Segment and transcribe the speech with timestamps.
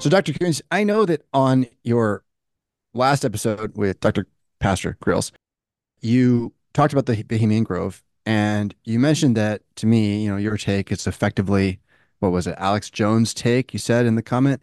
[0.00, 0.32] So, Dr.
[0.32, 2.24] Koontz, I know that on your
[2.94, 4.26] last episode with Dr.
[4.58, 5.30] Pastor Grills,
[6.00, 10.56] you talked about the Bohemian Grove and you mentioned that to me, you know, your
[10.56, 11.80] take is effectively,
[12.20, 14.62] what was it, Alex Jones' take, you said in the comment.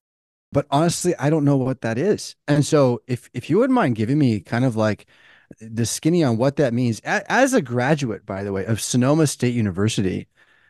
[0.51, 2.35] But honestly, I don't know what that is.
[2.47, 5.05] And so if if you wouldn't mind giving me kind of like
[5.61, 9.53] the skinny on what that means as a graduate, by the way, of Sonoma State
[9.53, 10.27] University,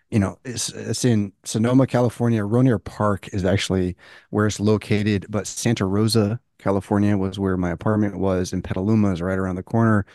[0.09, 2.41] you know, it's, it's in Sonoma, California.
[2.41, 3.95] Rohnert Park is actually
[4.29, 9.21] where it's located, but Santa Rosa, California was where my apartment was, and Petaluma is
[9.21, 10.05] right around the corner.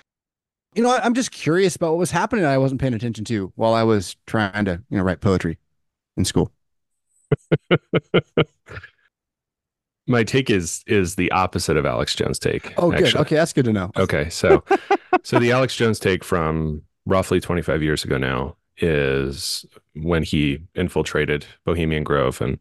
[0.75, 3.75] You know, I'm just curious about what was happening I wasn't paying attention to while
[3.75, 5.59] I was trying to, you know, write poetry
[6.17, 6.51] in school.
[10.07, 12.73] my take is is the opposite of Alex Jones' take.
[12.79, 13.15] Oh, good.
[13.15, 13.91] Okay, that's good to know.
[13.97, 14.65] Okay, so
[15.23, 21.47] so the Alex Jones take from roughly 25 years ago now is when he infiltrated
[21.65, 22.59] Bohemian Grove and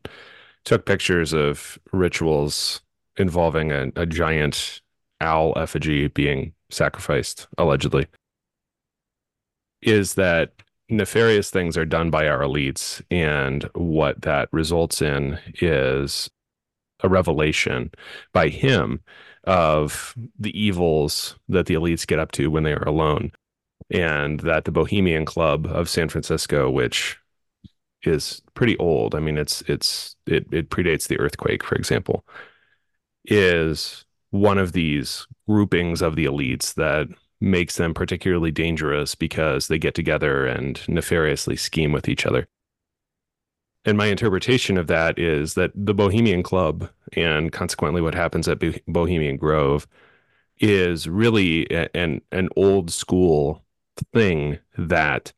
[0.63, 2.81] took pictures of rituals
[3.17, 4.81] involving a, a giant
[5.19, 8.07] owl effigy being sacrificed, allegedly.
[9.81, 10.53] Is that
[10.89, 16.29] nefarious things are done by our elites, and what that results in is
[17.03, 17.91] a revelation
[18.33, 19.01] by him
[19.45, 23.31] of the evils that the elites get up to when they are alone.
[23.89, 27.17] And that the Bohemian Club of San Francisco, which
[28.03, 32.25] is pretty old, I mean, it's it's it it predates the earthquake, for example,
[33.25, 37.07] is one of these groupings of the elites that
[37.39, 42.47] makes them particularly dangerous because they get together and nefariously scheme with each other.
[43.83, 48.61] And my interpretation of that is that the Bohemian Club and consequently what happens at
[48.87, 49.87] Bohemian Grove
[50.59, 53.65] is really an an old school
[54.13, 55.33] thing that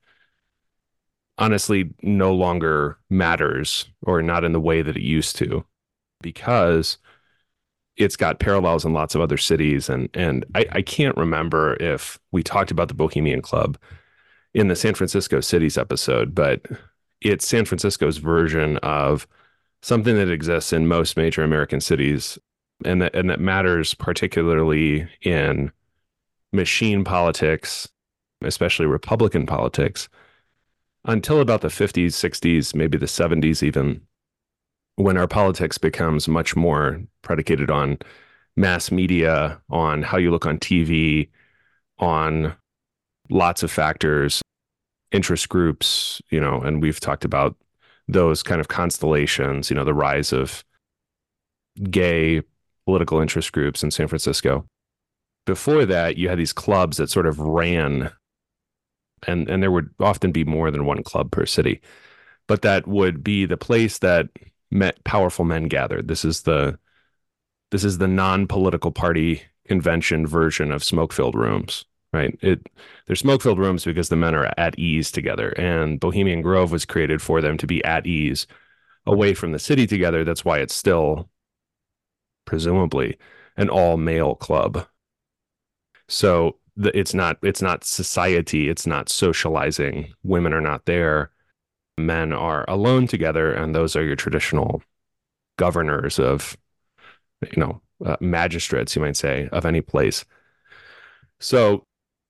[1.44, 5.66] honestly no longer matters or not in the way that it used to
[6.22, 6.97] because
[7.97, 9.90] it's got parallels in lots of other cities.
[9.90, 13.78] And and I, I can't remember if we talked about the Bohemian Club
[14.53, 16.66] in the San Francisco Cities episode, but
[17.19, 19.28] it's San Francisco's version of
[19.81, 22.40] something that exists in most major American cities
[22.85, 25.73] and that and that matters particularly in
[26.53, 27.90] machine politics,
[28.44, 30.07] especially Republican politics,
[31.06, 34.02] until about the 50s, 60s, maybe the 70s even,
[34.96, 37.97] when our politics becomes much more predicated on
[38.56, 41.30] mass media, on how you look on TV,
[42.00, 42.56] on
[43.30, 44.41] lots of factors
[45.14, 47.56] interest groups, you know, and we've talked about
[48.08, 50.64] those kind of constellations, you know, the rise of
[51.90, 52.41] gay
[52.85, 54.66] political interest groups in San Francisco.
[55.46, 58.12] Before that, you had these clubs that sort of ran
[59.28, 61.81] and and there would often be more than one club per city.
[62.47, 64.28] But that would be the place that
[64.72, 66.07] met powerful men gathered.
[66.07, 66.78] This is the
[67.72, 72.38] this is the non-political party convention version of smoke-filled rooms right?
[72.41, 72.69] It
[73.07, 76.85] they're smoke filled rooms because the men are at ease together, and Bohemian Grove was
[76.85, 78.47] created for them to be at ease
[79.05, 80.23] away from the city together.
[80.23, 81.29] That's why it's still
[82.45, 83.17] presumably
[83.57, 84.88] an all male club.
[86.07, 88.69] So the, it's not it's not society.
[88.69, 90.13] It's not socializing.
[90.23, 91.31] Women are not there.
[91.97, 94.81] Men are alone together, and those are your traditional
[95.57, 96.57] governors of,
[97.41, 100.25] you know, uh, magistrates, you might say, of any place.
[101.39, 101.85] So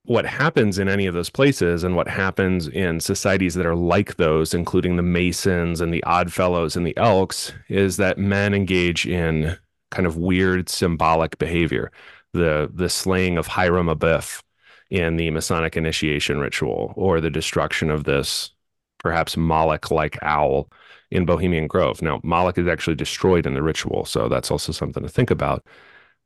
[0.06, 4.18] what happens in any of those places and what happens in societies that are like
[4.18, 9.58] those, including the Masons and the Oddfellows and the Elks, is that men engage in
[9.92, 11.92] kind of weird symbolic behavior.
[12.34, 14.42] The the slaying of Hiram Abiff
[14.90, 18.52] in the Masonic initiation ritual, or the destruction of this
[19.00, 20.70] perhaps Moloch-like owl
[21.12, 22.02] in Bohemian Grove.
[22.02, 25.66] Now, Moloch is actually destroyed in the ritual, so that's also something to think about.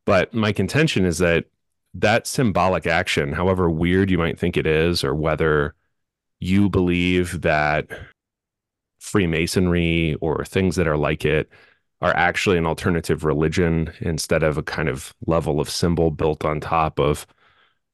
[0.06, 1.46] But my contention is that
[1.94, 5.73] that symbolic action, however weird you might think it is, or whether
[6.40, 7.90] you believe that
[8.99, 11.49] Freemasonry or things that are like it
[12.02, 16.59] are actually an alternative religion instead of a kind of level of symbol built on
[16.59, 17.26] top of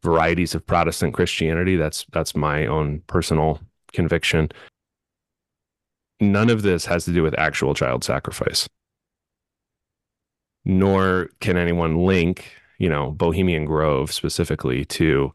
[0.04, 1.78] varieties of Protestant Christianity.
[1.78, 3.62] That's that's my own personal
[3.94, 4.50] conviction.
[6.20, 8.68] None of this has to do with actual child sacrifice.
[10.66, 12.54] Nor can anyone link
[12.84, 15.34] you know, Bohemian Grove specifically to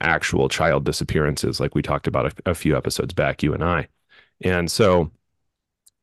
[0.00, 3.88] actual child disappearances, like we talked about a, a few episodes back, you and I.
[4.42, 5.10] And so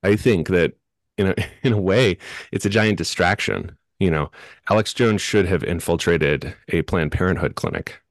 [0.04, 0.74] I think that
[1.20, 1.36] in a
[1.68, 2.18] in a way,
[2.52, 3.78] it's a giant distraction.
[4.00, 4.32] You know,
[4.70, 8.02] Alex Jones should have infiltrated a Planned Parenthood clinic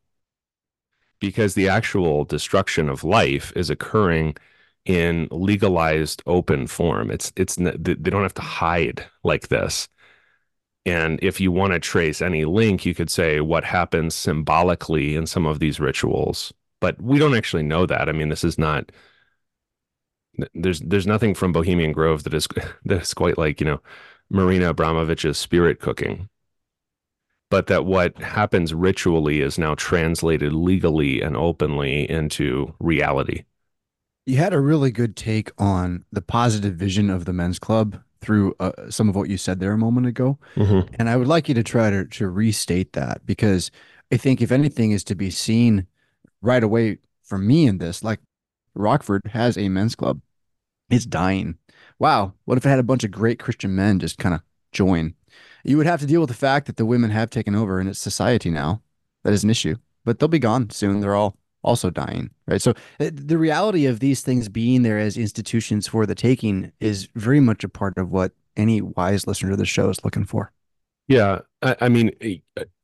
[1.20, 4.36] because the actual destruction of life is occurring
[4.84, 7.10] in legalized open form.
[7.10, 9.88] It's it's they don't have to hide like this.
[10.86, 15.26] And if you want to trace any link, you could say what happens symbolically in
[15.26, 16.52] some of these rituals.
[16.80, 18.08] But we don't actually know that.
[18.08, 18.90] I mean, this is not
[20.54, 22.48] there's there's nothing from Bohemian Grove that is
[22.84, 23.80] that is quite like, you know,
[24.30, 26.28] Marina Abramovich's spirit cooking.
[27.50, 33.44] But that what happens ritually is now translated legally and openly into reality.
[34.26, 38.54] You had a really good take on the positive vision of the men's club through
[38.60, 40.38] uh, some of what you said there a moment ago.
[40.56, 40.94] Mm-hmm.
[40.98, 43.70] And I would like you to try to, to restate that because
[44.12, 45.86] I think if anything is to be seen
[46.42, 48.20] right away from me in this, like
[48.74, 50.20] Rockford has a men's club.
[50.90, 51.58] It's dying.
[51.98, 52.34] Wow.
[52.44, 54.42] What if it had a bunch of great Christian men just kind of
[54.72, 55.14] join?
[55.64, 57.88] You would have to deal with the fact that the women have taken over and
[57.88, 58.82] its society now.
[59.24, 61.00] That is an issue, but they'll be gone soon.
[61.00, 62.62] They're all also dying, right?
[62.62, 62.70] So
[63.00, 67.40] uh, the reality of these things being there as institutions for the taking is very
[67.40, 70.52] much a part of what any wise listener to the show is looking for.
[71.08, 72.12] Yeah, I, I mean,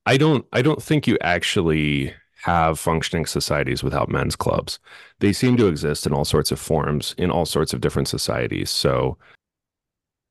[0.06, 2.12] I don't, I don't think you actually
[2.44, 4.79] have functioning societies without men's clubs.
[5.20, 8.70] They seem to exist in all sorts of forms in all sorts of different societies.
[8.70, 9.17] So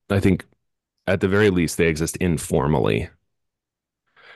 [0.09, 0.45] I think
[1.07, 3.09] at the very least they exist informally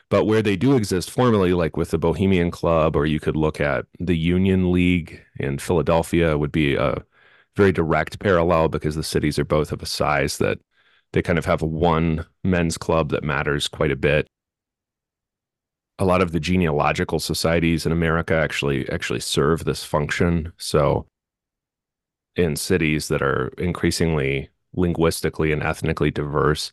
[0.09, 3.59] but where they do exist formally, like with the Bohemian Club, or you could look
[3.59, 7.03] at the Union League in Philadelphia, would be a
[7.55, 10.59] very direct parallel because the cities are both of a size that
[11.13, 14.27] they kind of have one men's club that matters quite a bit.
[15.99, 20.53] A lot of the genealogical societies in America actually actually serve this function.
[20.57, 21.07] So
[22.35, 26.71] in cities that are increasingly linguistically and ethnically diverse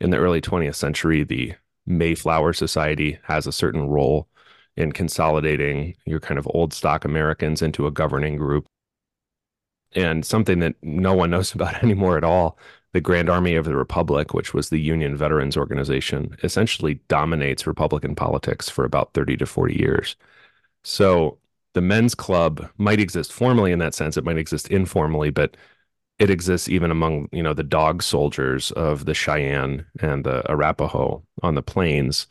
[0.00, 1.54] in the early 20th century, the
[1.86, 4.28] Mayflower Society has a certain role
[4.76, 8.66] in consolidating your kind of old stock Americans into a governing group.
[9.94, 12.58] And something that no one knows about anymore at all,
[12.96, 18.14] the Grand Army of the Republic, which was the Union Veterans Organization, essentially dominates Republican
[18.14, 20.16] politics for about 30 to 40 years.
[20.82, 21.36] So
[21.74, 25.58] the men's club might exist formally in that sense, it might exist informally, but
[26.18, 31.22] it exists even among you know the dog soldiers of the Cheyenne and the Arapaho
[31.42, 32.26] on the plains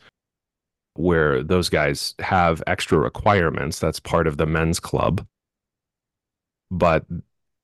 [0.94, 5.24] where those guys have extra requirements that's part of the men's club
[6.72, 7.04] but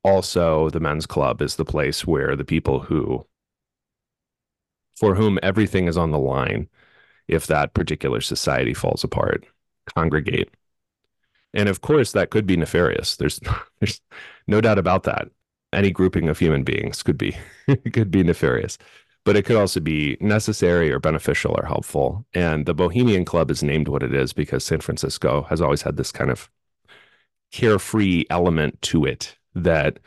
[0.05, 3.27] also the men's club is the place where the people who
[4.97, 6.69] for whom everything is on the line
[7.29, 9.47] if that particular society falls apart
[9.97, 10.51] congregate.
[11.55, 13.17] And of course that could be nefarious.
[13.17, 13.41] There's
[13.81, 14.01] there's
[14.47, 15.29] no doubt about that.
[15.73, 17.37] Any grouping of human beings could be
[17.93, 18.79] could be nefarious.
[19.25, 22.27] But it could also be necessary or beneficial or helpful.
[22.35, 25.97] And the bohemian club is named what it is because san francisco has always had
[25.97, 26.51] this kind of
[27.53, 29.99] carefree element to it that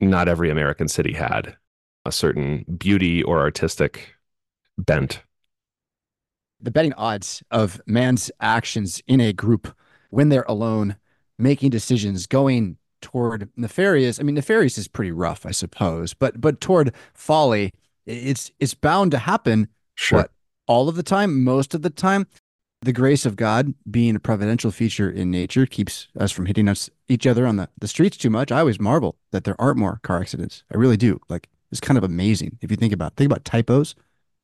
[0.00, 1.56] not every american city had
[2.04, 4.14] a certain beauty or artistic
[4.78, 5.22] bent.
[6.60, 9.74] The betting odds of man's actions in a group
[10.10, 10.96] when they're alone
[11.38, 16.60] making decisions going toward nefarious i mean nefarious is pretty rough i suppose but but
[16.60, 17.72] toward folly
[18.06, 20.18] it's it's bound to happen sure.
[20.18, 20.30] what,
[20.68, 22.28] all of the time most of the time
[22.82, 26.90] the grace of god being a providential feature in nature keeps us from hitting us
[27.08, 28.50] each other on the, the streets too much.
[28.50, 30.64] I always marvel that there aren't more car accidents.
[30.72, 31.20] I really do.
[31.28, 33.94] Like it's kind of amazing if you think about think about typos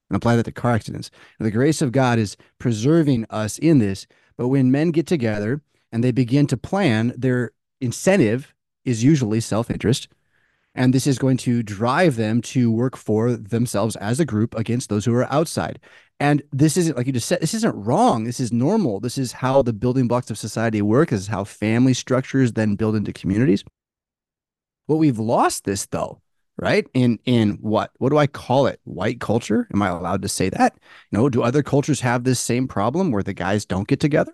[0.08, 1.10] and apply that to car accidents.
[1.38, 5.60] And the grace of god is preserving us in this but when men get together
[5.90, 10.08] and they begin to plan their incentive is usually self interest.
[10.78, 14.88] And this is going to drive them to work for themselves as a group against
[14.88, 15.80] those who are outside.
[16.20, 18.22] And this isn't, like you just said, this isn't wrong.
[18.22, 19.00] This is normal.
[19.00, 21.10] This is how the building blocks of society work.
[21.10, 23.64] This is how family structures then build into communities.
[24.86, 26.22] Well, we've lost this though,
[26.56, 26.86] right?
[26.94, 27.90] In in what?
[27.98, 28.80] What do I call it?
[28.84, 29.66] White culture?
[29.74, 30.78] Am I allowed to say that?
[31.10, 31.28] No.
[31.28, 34.32] Do other cultures have this same problem where the guys don't get together?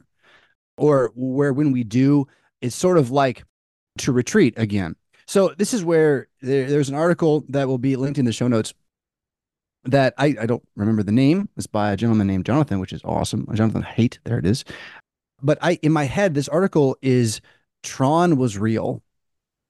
[0.77, 2.27] Or where when we do,
[2.61, 3.45] it's sort of like
[3.99, 4.97] to retreat again.
[5.26, 8.49] So this is where there, there's an article that will be linked in the show
[8.49, 8.75] notes
[9.85, 11.49] that I, I don't remember the name.
[11.57, 13.47] It's by a gentleman named Jonathan, which is awesome.
[13.54, 14.64] Jonathan Haidt, there it is.
[15.43, 17.40] But I in my head, this article is
[17.83, 19.02] Tron was real.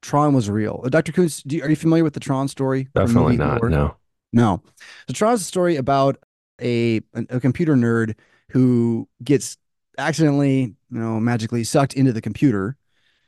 [0.02, 0.82] Tron was real.
[0.84, 1.12] Uh, Dr.
[1.12, 2.88] Koontz, you, are you familiar with the Tron story?
[2.94, 3.62] Definitely not.
[3.64, 3.96] No.
[4.32, 4.62] No.
[5.08, 6.18] So Tron's a story about
[6.60, 8.14] a, a, a computer nerd
[8.50, 9.56] who gets
[9.96, 12.76] accidentally, you know, magically sucked into the computer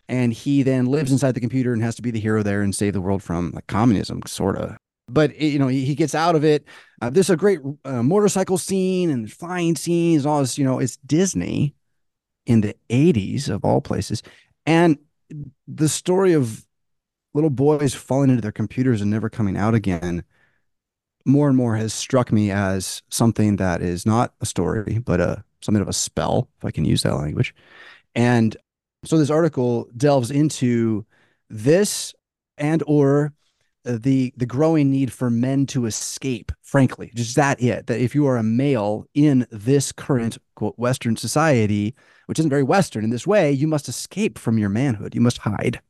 [0.09, 2.75] and he then lives inside the computer and has to be the hero there and
[2.75, 4.77] save the world from like communism, sort of.
[5.09, 6.65] But you know, he, gets out of it.
[7.01, 10.27] Uh, there's a great uh, motorcycle scene and flying scenes.
[10.27, 11.75] All this, you know, it's Disney
[12.45, 14.23] in the '80s of all places,
[14.65, 14.99] and
[15.69, 16.67] the story of
[17.35, 20.25] little boys falling into their computers and never coming out again
[21.27, 25.45] more and more has struck me as something that is not a story, but a
[25.61, 27.55] something of a spell, if I can use that language.
[28.15, 28.57] And
[29.07, 31.05] so this article delves into
[31.49, 32.15] this
[32.59, 33.33] and or
[33.85, 38.27] the the growing need for men to escape frankly just that it that if you
[38.27, 41.95] are a male in this current quote western society
[42.27, 45.15] which isn't very western in this way you must escape from your manhood.
[45.15, 45.81] You must hide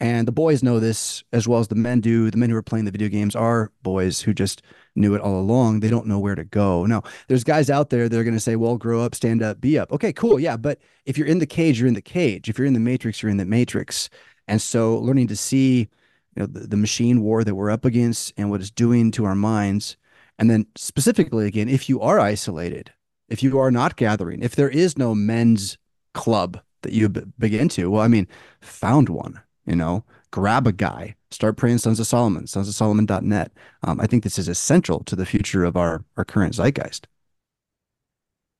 [0.00, 2.30] and the boys know this as well as the men do.
[2.30, 4.62] The men who are playing the video games are boys who just
[4.96, 5.80] knew it all along.
[5.80, 6.86] They don't know where to go.
[6.86, 9.60] Now, there's guys out there that are going to say, well, grow up, stand up,
[9.60, 9.92] be up.
[9.92, 10.40] Okay, cool.
[10.40, 10.56] Yeah.
[10.56, 12.48] But if you're in the cage, you're in the cage.
[12.48, 14.08] If you're in the matrix, you're in the matrix.
[14.48, 15.90] And so learning to see
[16.34, 19.26] you know, the, the machine war that we're up against and what it's doing to
[19.26, 19.98] our minds.
[20.38, 22.90] And then specifically, again, if you are isolated,
[23.28, 25.76] if you are not gathering, if there is no men's
[26.14, 28.26] club that you begin to, well, I mean,
[28.62, 33.52] found one you know, grab a guy, start praying Sons of Solomon, sons of Solomon.net.
[33.82, 37.06] Um, I think this is essential to the future of our, our current zeitgeist.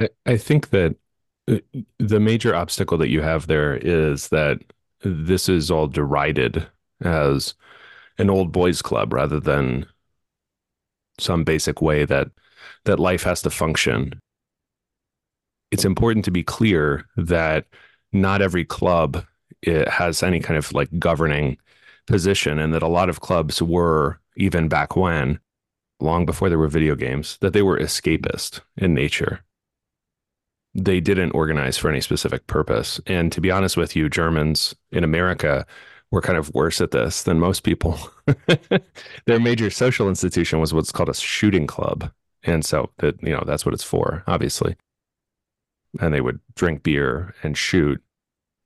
[0.00, 0.96] I, I think that
[1.48, 1.58] uh,
[1.98, 4.60] the major obstacle that you have there is that
[5.02, 6.66] this is all derided
[7.02, 7.54] as
[8.18, 9.86] an old boys club rather than
[11.18, 12.28] some basic way that
[12.84, 14.20] that life has to function.
[15.70, 17.66] It's important to be clear that
[18.12, 19.24] not every club
[19.62, 21.56] it has any kind of like governing
[22.06, 25.38] position and that a lot of clubs were even back when
[26.00, 29.40] long before there were video games that they were escapist in nature.
[30.74, 33.00] They didn't organize for any specific purpose.
[33.06, 35.66] And to be honest with you germans in america
[36.10, 37.98] were kind of worse at this than most people.
[39.26, 42.10] Their major social institution was what's called a shooting club.
[42.42, 44.76] And so that you know that's what it's for obviously.
[46.00, 48.02] And they would drink beer and shoot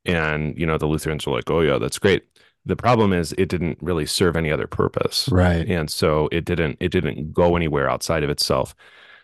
[0.05, 2.25] and, you know, the Lutherans were like, oh, yeah, that's great.
[2.67, 5.29] The problem is it didn't really serve any other purpose.
[5.31, 5.69] Right.
[5.69, 8.75] And so it didn't it didn't go anywhere outside of itself.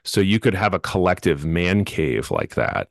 [0.04, 2.88] So you could have a collective man cave like that.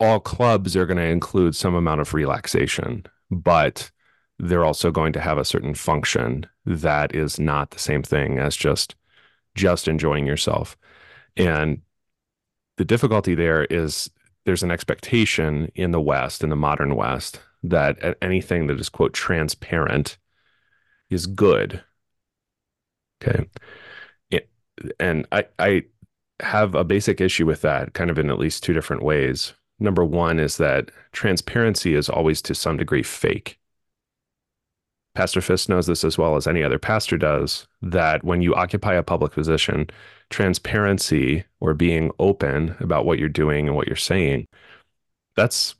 [0.00, 3.90] All clubs are going to include some amount of relaxation, but
[4.38, 8.56] they're also going to have a certain function that is not the same thing as
[8.56, 8.96] just
[9.54, 10.76] just enjoying yourself.
[11.36, 11.82] And
[12.76, 14.10] the difficulty there is
[14.44, 19.14] there's an expectation in the West, in the modern West, that anything that is quote
[19.14, 20.18] transparent
[21.10, 21.82] is good.
[23.22, 23.48] Okay.
[24.30, 24.50] It,
[25.00, 25.84] and I I
[26.40, 29.54] have a basic issue with that, kind of in at least two different ways.
[29.78, 33.58] Number one is that transparency is always to some degree fake.
[35.14, 38.94] Pastor Fisk knows this as well as any other pastor does that when you occupy
[38.94, 39.88] a public position,
[40.30, 44.48] transparency or being open about what you're doing and what you're saying,
[45.36, 45.76] that's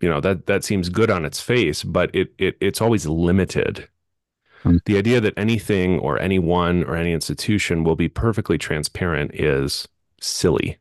[0.00, 3.88] you know that that seems good on its face, but it, it it's always limited.
[4.62, 4.78] Hmm.
[4.84, 9.88] The idea that anything or anyone or any institution will be perfectly transparent is
[10.20, 10.78] silly.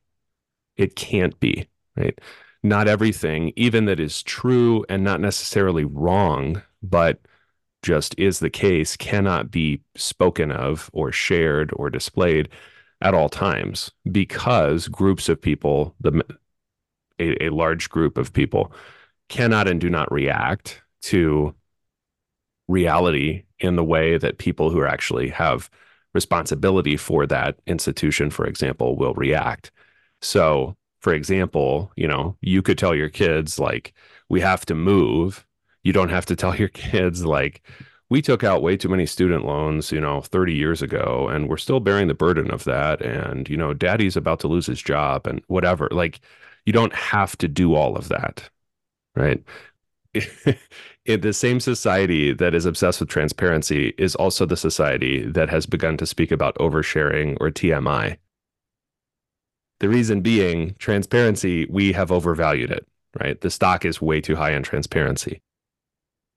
[0.76, 2.20] It can't be, right?
[2.64, 7.20] Not everything, even that is true and not necessarily wrong, but
[7.82, 12.50] just is the case cannot be spoken of or shared or displayed
[13.02, 16.24] at all times because groups of people the
[17.20, 18.72] a, a large group of people
[19.30, 21.54] cannot and do not react to
[22.68, 25.70] reality in the way that people who actually have
[26.14, 29.72] responsibility for that institution for example will react.
[30.22, 33.94] So for example you know you could tell your kids like
[34.30, 35.46] we have to move
[35.84, 37.62] you don't have to tell your kids like
[38.12, 41.56] we took out way too many student loans, you know, 30 years ago, and we're
[41.56, 43.02] still bearing the burden of that.
[43.02, 45.88] And, you know, daddy's about to lose his job and whatever.
[45.92, 46.20] Like,
[46.66, 48.50] you don't have to do all of that.
[49.16, 49.42] Right.
[51.06, 55.66] In the same society that is obsessed with transparency is also the society that has
[55.66, 58.18] begun to speak about oversharing or TMI.
[59.80, 62.86] The reason being transparency, we have overvalued it,
[63.20, 63.40] right?
[63.40, 65.42] The stock is way too high on transparency.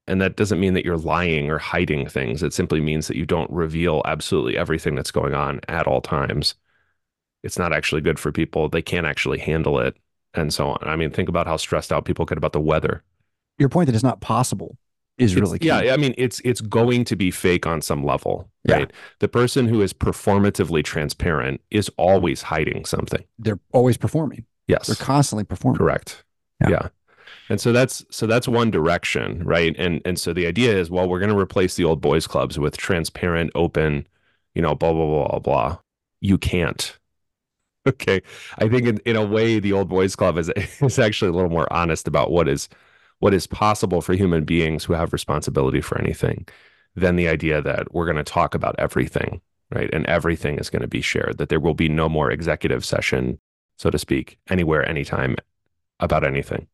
[0.06, 2.42] And that doesn't mean that you're lying or hiding things.
[2.42, 6.54] It simply means that you don't reveal absolutely everything that's going on at all times.
[7.42, 8.68] It's not actually good for people.
[8.68, 9.96] They can't actually handle it
[10.34, 10.78] and so on.
[10.82, 13.02] I mean, think about how stressed out people get about the weather.
[13.58, 14.76] Your point that it's not possible
[15.16, 15.68] is it's, really key.
[15.68, 18.92] Yeah, I mean, it's it's going to be fake on some level, right?
[19.20, 23.25] The person who is performatively transparent is always hiding something.
[23.38, 24.44] They're always performing.
[24.66, 24.87] Yes.
[24.87, 25.78] They're constantly performing.
[25.78, 26.25] Correct.
[26.61, 26.70] yeah.
[26.70, 26.88] yeah
[27.48, 31.08] and so that's so that's one direction right and and so the idea is well
[31.08, 34.06] we're going to replace the old boys clubs with transparent open
[34.54, 35.78] you know blah blah blah blah
[36.20, 36.98] you can't
[37.88, 38.22] okay
[38.58, 40.48] i think in, in a way the old boys club is
[40.80, 42.68] is actually a little more honest about what is
[43.18, 46.46] what is possible for human beings who have responsibility for anything
[46.94, 49.90] than the idea that we're going to talk about everything, right?
[49.92, 53.38] And everything is going to be shared, that there will be no more executive session,
[53.78, 55.36] so to speak, anywhere, anytime
[56.00, 56.66] about anything.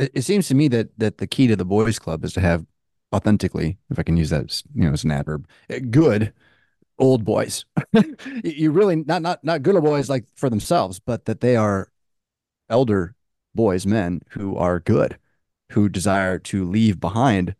[0.00, 2.40] It, it seems to me that that the key to the boys club is to
[2.40, 2.66] have
[3.14, 6.32] authentically, if I can use that as, you know, as an adverb, eh, good
[6.98, 7.64] old boys.
[8.44, 11.90] you really not not not good old boys like for themselves, but that they are
[12.68, 13.14] elder
[13.54, 15.18] boys, men who are good,
[15.72, 17.54] who desire to leave behind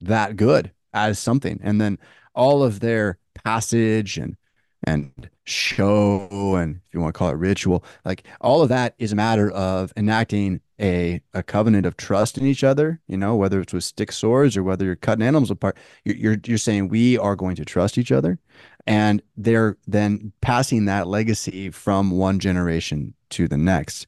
[0.00, 1.60] that good as something.
[1.62, 1.98] And then
[2.34, 4.36] all of their passage and
[4.84, 9.12] and show and if you want to call it ritual, like all of that is
[9.12, 13.60] a matter of enacting a a covenant of trust in each other, you know, whether
[13.60, 17.16] it's with stick swords or whether you're cutting animals apart, you're, you're you're saying we
[17.18, 18.38] are going to trust each other.
[18.86, 24.06] And they're then passing that legacy from one generation to the next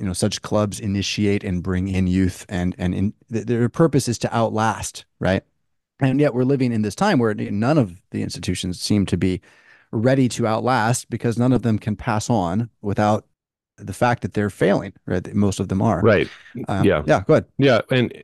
[0.00, 4.18] you know such clubs initiate and bring in youth and and in, their purpose is
[4.18, 5.44] to outlast right
[6.00, 9.40] and yet we're living in this time where none of the institutions seem to be
[9.92, 13.26] ready to outlast because none of them can pass on without
[13.86, 15.34] the fact that they're failing, right?
[15.34, 16.00] Most of them are.
[16.00, 16.28] Right.
[16.68, 17.02] Um, yeah.
[17.06, 17.22] Yeah.
[17.26, 17.46] Go ahead.
[17.58, 17.80] Yeah.
[17.90, 18.22] And,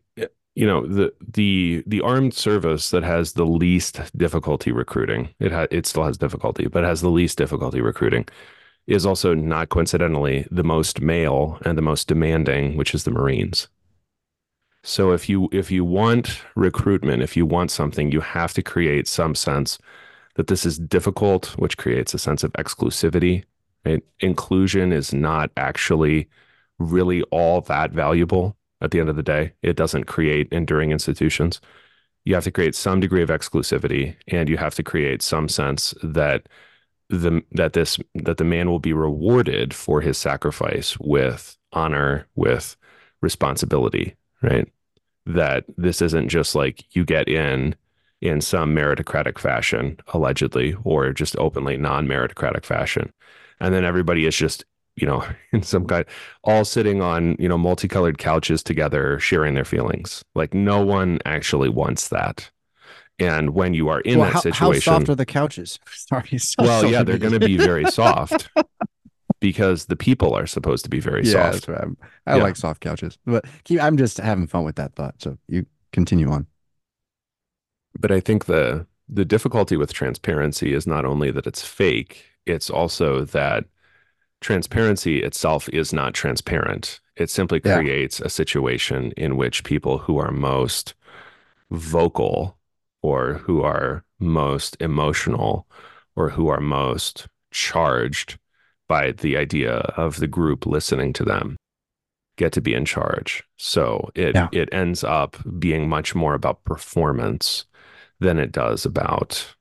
[0.55, 5.67] you know, the, the, the armed service that has the least difficulty recruiting, it ha-
[5.71, 8.27] it still has difficulty, but has the least difficulty recruiting
[8.87, 13.69] is also not coincidentally the most male and the most demanding, which is the Marines.
[14.85, 19.09] So if you if you want recruitment, if you want something, you have to create
[19.09, 19.79] some sense
[20.37, 23.43] that this is difficult, which creates a sense of exclusivity.
[23.87, 24.03] Right?
[24.21, 26.29] Inclusion is not actually
[26.79, 29.53] really all that valuable at the end of the day.
[29.63, 31.61] It doesn't create enduring institutions.
[32.25, 35.95] You have to create some degree of exclusivity and you have to create some sense
[36.03, 36.49] that
[37.09, 42.77] the that this that the man will be rewarded for his sacrifice with honor, with
[43.23, 44.69] responsibility, right?
[45.27, 47.75] that this isn't just like you get in
[48.21, 53.13] in some meritocratic fashion, allegedly, or just openly non meritocratic fashion.
[53.61, 54.65] And then everybody is just,
[54.97, 56.05] you know, in some kind,
[56.45, 60.25] all sitting on, you know, multicolored couches together, sharing their feelings.
[60.35, 62.51] Like no one actually wants that.
[63.19, 65.79] And when you are in well, that how, situation, how soft are the couches?
[65.95, 66.39] Sorry.
[66.39, 68.51] So well, yeah, they're going to be very soft
[69.41, 71.69] because the people are supposed to be very yeah, soft.
[71.69, 71.89] Right.
[72.27, 72.43] I yeah.
[72.43, 75.15] like soft couches, but keep, I'm just having fun with that thought.
[75.19, 76.47] So you continue on.
[77.99, 82.71] But I think the the difficulty with transparency is not only that it's fake, it's
[82.71, 83.65] also that
[84.41, 87.01] transparency itself is not transparent.
[87.17, 88.27] It simply creates yeah.
[88.27, 90.95] a situation in which people who are most
[91.71, 92.59] vocal
[93.03, 95.67] or who are most emotional
[96.15, 98.39] or who are most charged
[98.89, 101.57] by the idea of the group listening to them
[102.37, 103.43] get to be in charge.
[103.57, 104.49] So it yeah.
[104.53, 107.65] it ends up being much more about performance
[108.21, 109.55] than it does about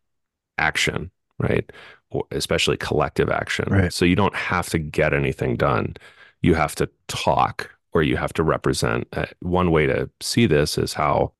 [0.57, 1.69] action, right?
[2.11, 3.67] Or especially collective action.
[3.69, 3.93] Right.
[3.93, 5.95] So you don't have to get anything done.
[6.41, 9.07] You have to talk or you have to represent.
[9.13, 11.33] Uh, one way to see this is how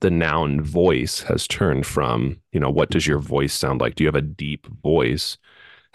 [0.00, 3.94] the noun voice has turned from, you know, what does your voice sound like?
[3.94, 5.38] Do you have a deep voice?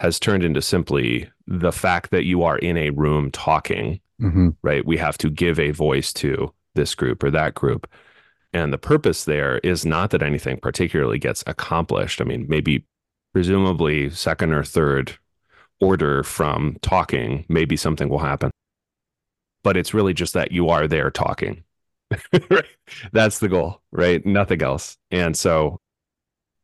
[0.00, 4.50] has turned into simply the fact that you are in a room talking, mm-hmm.
[4.62, 4.86] right?
[4.86, 7.90] We have to give a voice to this group or that group.
[8.52, 12.20] And the purpose there is not that anything particularly gets accomplished.
[12.20, 12.86] I mean, maybe
[13.32, 15.18] presumably second or third
[15.80, 18.50] order from talking, maybe something will happen.
[19.62, 21.64] But it's really just that you are there talking.
[23.12, 24.24] That's the goal, right?
[24.24, 24.96] Nothing else.
[25.10, 25.78] And so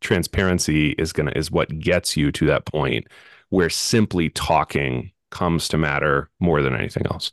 [0.00, 3.06] transparency is going to is what gets you to that point
[3.50, 7.32] where simply talking comes to matter more than anything else.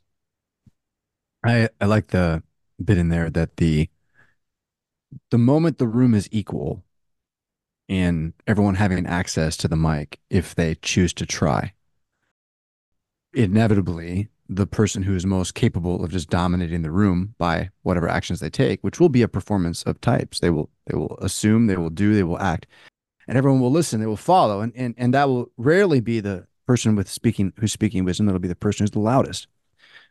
[1.46, 2.44] I I like the
[2.84, 3.90] bit in there that the
[5.30, 6.84] the moment the room is equal
[7.92, 11.74] in everyone having access to the mic if they choose to try
[13.34, 18.40] inevitably the person who is most capable of just dominating the room by whatever actions
[18.40, 20.40] they take, which will be a performance of types.
[20.40, 22.66] They will they will assume, they will do, they will act,
[23.28, 24.00] and everyone will listen.
[24.00, 27.74] They will follow, and and and that will rarely be the person with speaking who's
[27.74, 28.26] speaking wisdom.
[28.26, 29.48] That'll be the person who's the loudest.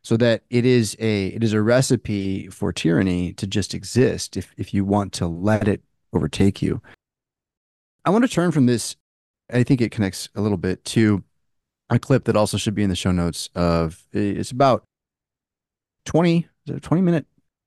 [0.03, 4.53] So that it is a it is a recipe for tyranny to just exist if
[4.59, 6.83] if you want to let it overtake you.
[8.05, 8.97] I want to turn from this.
[9.53, 11.25] I think it connects a little bit to
[11.89, 14.85] a clip that also should be in the show notes of it's about
[16.07, 16.47] 20
[16.81, 17.27] 20 minute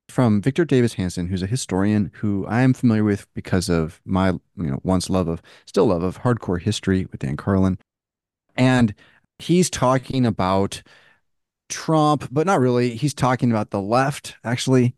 [0.10, 4.30] from Victor Davis Hanson, who's a historian who I am familiar with because of my
[4.30, 7.78] you know once love of still love of hardcore history with Dan Carlin.
[8.56, 8.94] And
[9.40, 10.84] he's talking about
[11.70, 12.96] Trump, but not really.
[12.96, 14.96] He's talking about the left, actually,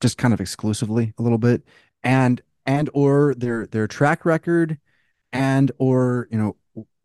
[0.00, 1.62] just kind of exclusively a little bit,
[2.02, 4.78] and and or their their track record,
[5.32, 6.56] and or you know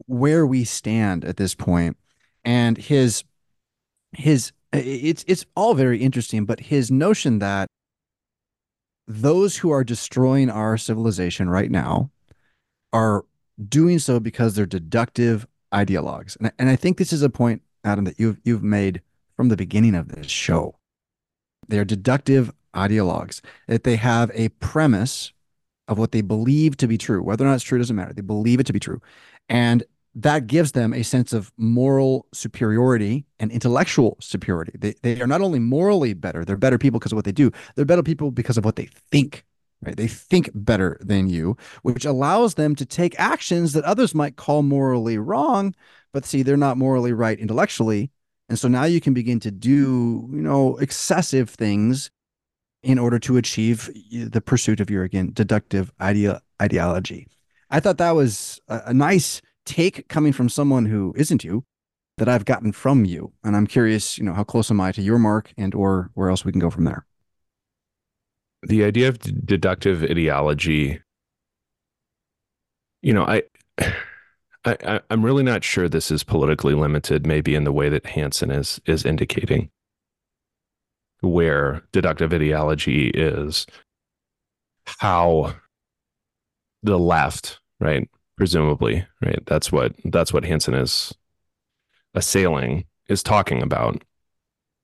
[0.05, 1.97] where we stand at this point,
[2.43, 3.23] and his
[4.11, 7.67] his it's it's all very interesting, but his notion that
[9.07, 12.11] those who are destroying our civilization right now
[12.93, 13.25] are
[13.67, 16.37] doing so because they're deductive ideologues.
[16.37, 19.01] And, and I think this is a point, Adam, that you've you've made
[19.35, 20.75] from the beginning of this show.
[21.67, 25.33] They're deductive ideologues, that they have a premise
[25.89, 27.21] of what they believe to be true.
[27.21, 28.13] Whether or not it's true doesn't matter.
[28.13, 29.01] They believe it to be true.
[29.49, 29.83] And
[30.15, 34.73] that gives them a sense of moral superiority and intellectual superiority.
[34.77, 37.51] They, they are not only morally better, they're better people because of what they do,
[37.75, 39.43] they're better people because of what they think.
[39.81, 39.95] Right?
[39.95, 44.61] They think better than you, which allows them to take actions that others might call
[44.61, 45.73] morally wrong,
[46.11, 48.11] but see, they're not morally right intellectually.
[48.49, 52.11] And so now you can begin to do, you know, excessive things
[52.81, 57.27] in order to achieve the pursuit of your again deductive idea ideology.
[57.69, 61.65] I thought that was a, a nice take coming from someone who isn't you
[62.17, 63.33] that I've gotten from you.
[63.43, 66.29] And I'm curious, you know, how close am I to your mark and or where
[66.29, 67.05] else we can go from there.
[68.61, 71.01] The idea of d- deductive ideology,
[73.01, 73.43] you know, I,
[74.65, 78.51] I I'm really not sure this is politically limited, maybe in the way that Hanson
[78.51, 79.69] is is indicating,
[81.21, 83.65] where deductive ideology is
[84.85, 85.53] how
[86.83, 89.43] the left, right, presumably, right?
[89.45, 91.13] That's what that's what Hanson is
[92.13, 94.03] assailing is talking about.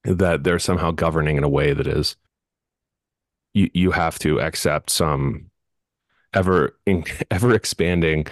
[0.03, 2.15] That they're somehow governing in a way that is
[3.55, 5.49] you you have to accept some
[6.33, 6.77] ever
[7.31, 8.27] ever expanding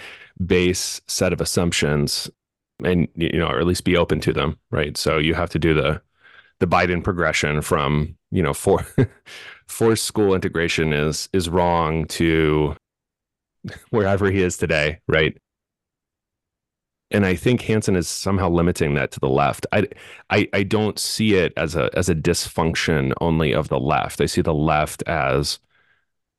[0.46, 2.30] base set of assumptions
[2.84, 5.60] and you know or at least be open to them right so you have to
[5.60, 6.02] do the
[6.60, 8.86] the biden progression from you know for
[9.68, 12.76] forced school integration is is wrong to
[13.89, 15.38] wherever he is today, right?
[17.12, 19.68] And I think Hanson is somehow limiting that to the left.
[19.72, 19.88] I,
[20.32, 24.20] I, I don't see it as a as a dysfunction only of the left.
[24.20, 25.60] I see the left as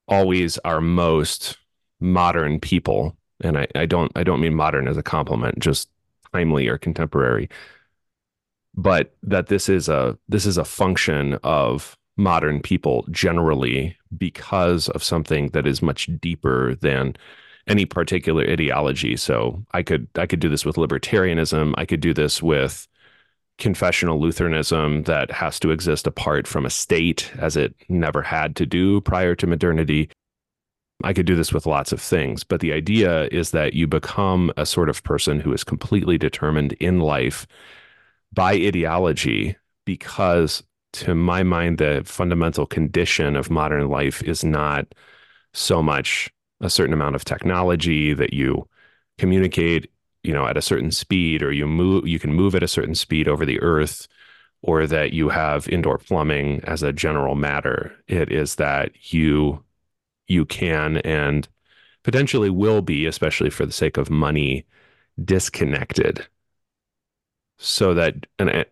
[0.09, 1.57] always our most
[2.01, 5.89] modern people, and I, I don't I don't mean modern as a compliment, just
[6.33, 7.49] timely or contemporary.
[8.77, 15.03] But that this is a this is a function of modern people generally because of
[15.03, 17.17] something that is much deeper than
[17.67, 19.17] any particular ideology.
[19.17, 21.75] So I could I could do this with libertarianism.
[21.77, 22.87] I could do this with
[23.59, 28.67] confessional Lutheranism that has to exist apart from a state as it never had to
[28.67, 30.11] do prior to modernity.
[31.03, 34.53] I could do this with lots of things, but the idea is that you become
[34.57, 37.47] a sort of person who is completely determined in life
[38.35, 40.63] by ideology because
[40.95, 44.87] to my mind, the fundamental condition of modern life is not
[45.53, 48.69] so much a certain amount of technology that you
[49.19, 49.91] communicate,
[50.23, 52.95] you know, at a certain speed, or you move, you can move at a certain
[52.95, 54.07] speed over the earth,
[54.63, 57.93] or that you have indoor plumbing as a general matter.
[58.07, 59.65] It is that you
[60.27, 61.49] you can and
[62.05, 64.65] potentially will be, especially for the sake of money,
[65.23, 66.27] disconnected.
[67.59, 68.67] So that and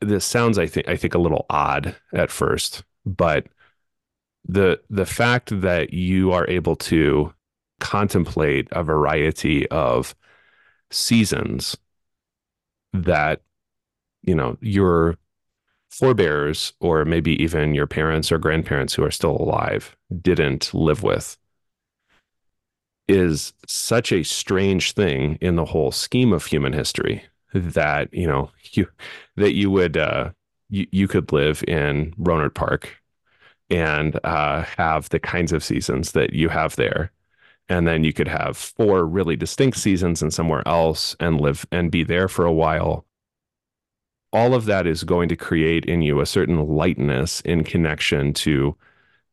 [0.00, 3.46] this sounds I think I think a little odd at first, but
[4.44, 7.32] the the fact that you are able to
[7.80, 10.14] contemplate a variety of
[10.90, 11.76] seasons
[12.92, 13.42] that
[14.22, 15.16] you know your
[15.90, 21.38] forebears or maybe even your parents or grandparents who are still alive didn't live with
[23.08, 27.24] is such a strange thing in the whole scheme of human history
[27.60, 28.86] that you know you
[29.36, 30.30] that you would uh,
[30.70, 32.96] you you could live in Rohnert Park
[33.70, 37.10] and uh, have the kinds of seasons that you have there,
[37.68, 41.90] and then you could have four really distinct seasons in somewhere else and live and
[41.90, 43.04] be there for a while.
[44.32, 48.76] All of that is going to create in you a certain lightness in connection to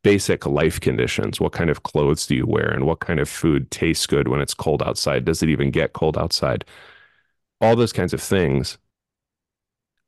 [0.04, 1.40] basic life conditions.
[1.40, 4.42] What kind of clothes do you wear, and what kind of food tastes good when
[4.42, 5.26] it's cold outside?
[5.26, 6.66] Does it even get cold outside?
[7.64, 8.78] All those kinds of things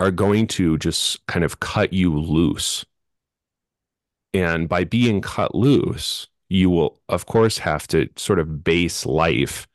[0.01, 2.85] are going to just kind of cut you loose.
[4.33, 9.67] And by being cut loose, you will, of course, have to sort of base life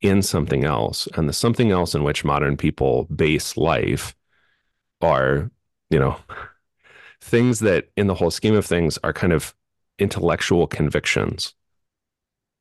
[0.00, 1.08] in something else.
[1.14, 4.14] And the something else in which modern people base life
[5.00, 5.50] are,
[5.90, 6.16] you know,
[7.20, 9.52] things that in the whole scheme of things are kind of
[9.98, 11.54] intellectual convictions,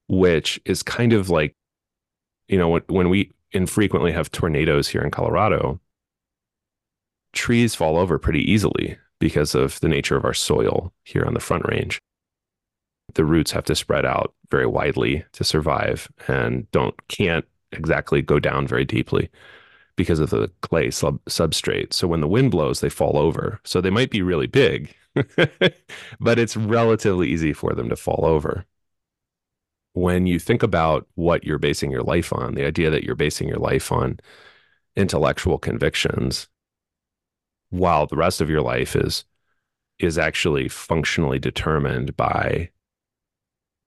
[0.08, 1.56] which is kind of like,
[2.47, 5.79] you know, when, when we infrequently have tornadoes here in Colorado,
[7.33, 11.39] trees fall over pretty easily because of the nature of our soil here on the
[11.39, 11.99] front range.
[13.13, 18.39] The roots have to spread out very widely to survive and don't can't exactly go
[18.39, 19.29] down very deeply
[19.95, 21.93] because of the clay sub- substrate.
[21.93, 23.59] So when the wind blows, they fall over.
[23.63, 24.93] So they might be really big,
[26.19, 28.65] but it's relatively easy for them to fall over.
[29.95, 33.47] When you think about what you're basing your life on, the idea that you're basing
[33.47, 34.19] your life on
[34.95, 36.47] intellectual convictions,
[37.69, 39.25] while the rest of your life is
[39.99, 42.69] is actually functionally determined by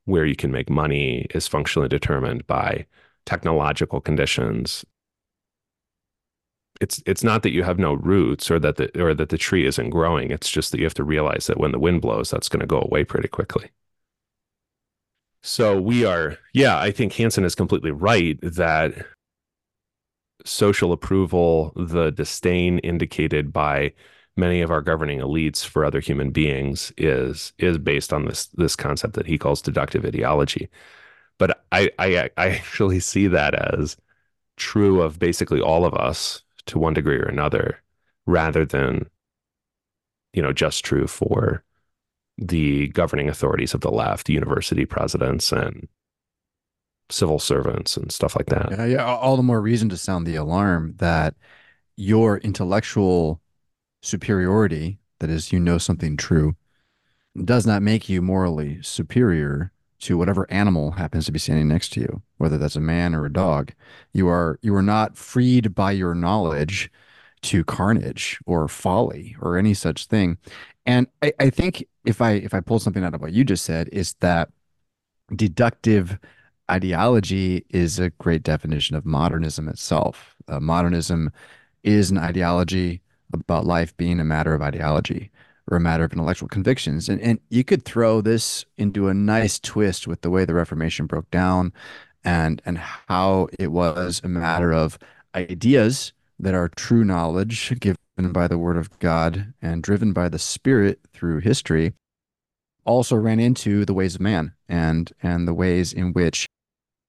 [0.07, 2.87] where you can make money, is functionally determined by
[3.27, 4.85] technological conditions
[6.81, 9.67] it's it's not that you have no roots or that the or that the tree
[9.67, 10.31] isn't growing.
[10.31, 12.67] It's just that you have to realize that when the wind blows, that's going to
[12.67, 13.71] go away pretty quickly.
[15.43, 19.07] So we are, yeah, I think Hanson is completely right that
[20.45, 23.93] social approval, the disdain indicated by
[24.37, 28.77] many of our governing elites for other human beings is is based on this this
[28.77, 30.69] concept that he calls deductive ideology.
[31.39, 33.97] But I I, I actually see that as
[34.57, 37.83] true of basically all of us to one degree or another
[38.27, 39.09] rather than
[40.33, 41.65] you know just true for
[42.39, 45.89] the governing authorities of the left university presidents and
[47.11, 50.37] civil servants and stuff like that yeah, yeah all the more reason to sound the
[50.37, 51.35] alarm that
[51.97, 53.41] your intellectual
[54.03, 56.55] superiority that is you know something true
[57.45, 62.01] does not make you morally superior to whatever animal happens to be standing next to
[62.01, 63.73] you, whether that's a man or a dog.
[64.13, 66.91] You are you are not freed by your knowledge
[67.43, 70.39] to carnage or folly or any such thing.
[70.87, 73.65] And I, I think if I if I pull something out of what you just
[73.65, 74.51] said, is that
[75.35, 76.19] deductive
[76.71, 80.35] ideology is a great definition of modernism itself.
[80.49, 81.31] Uh, modernism
[81.83, 83.01] is an ideology
[83.33, 85.31] about life being a matter of ideology
[85.71, 87.09] or a matter of intellectual convictions.
[87.09, 91.07] And, and you could throw this into a nice twist with the way the Reformation
[91.07, 91.73] broke down
[92.25, 94.99] and, and how it was a matter of
[95.35, 100.39] ideas that our true knowledge given by the Word of God and driven by the
[100.39, 101.95] Spirit through history
[102.85, 106.47] also ran into the ways of man and and the ways in which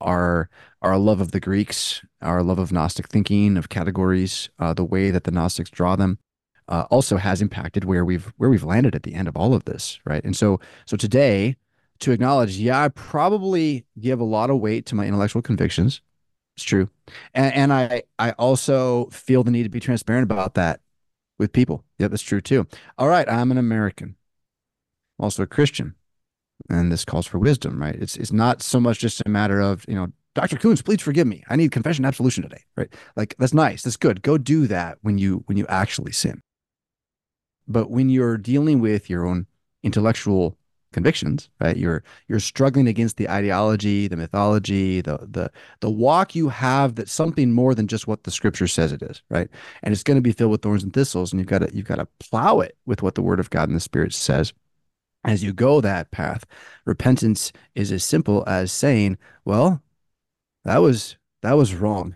[0.02, 0.50] our
[0.82, 5.12] our love of the Greeks, our love of Gnostic thinking, of categories, uh, the way
[5.12, 6.20] that the Gnostics draw them,
[6.68, 9.66] uh, also has impacted where we've where we've landed at the end of all of
[9.66, 10.24] this, right?
[10.24, 11.56] And so so today
[12.00, 16.02] to acknowledge, yeah, I probably give a lot of weight to my intellectual convictions.
[16.60, 16.90] It's true,
[17.34, 20.82] and, and I I also feel the need to be transparent about that
[21.38, 21.86] with people.
[22.00, 22.68] Yep, that's true too.
[22.98, 24.18] All right, I'm an American,
[25.18, 25.96] I'm also a Christian,
[26.70, 27.96] and this calls for wisdom, right?
[27.96, 30.58] It's it's not so much just a matter of you know Dr.
[30.58, 31.46] Koontz, please forgive me.
[31.50, 32.94] I need confession absolution today, right?
[33.16, 33.84] Like that's nice.
[33.84, 34.22] That's good.
[34.22, 36.42] Go do that when you when you actually sin.
[37.70, 39.48] But when you're dealing with your own
[39.82, 40.58] intellectual
[40.92, 41.78] convictions, right?
[41.78, 47.12] You're you're struggling against the ideology, the mythology, the the the walk you have that's
[47.12, 49.50] something more than just what the scripture says it is, right?
[49.84, 51.88] And it's going to be filled with thorns and thistles, and you've got to you've
[51.88, 54.54] got to plow it with what the word of God and the Spirit says.
[55.26, 56.46] As you go that path,
[56.86, 59.82] repentance is as simple as saying, "Well,
[60.66, 62.16] that was that was wrong.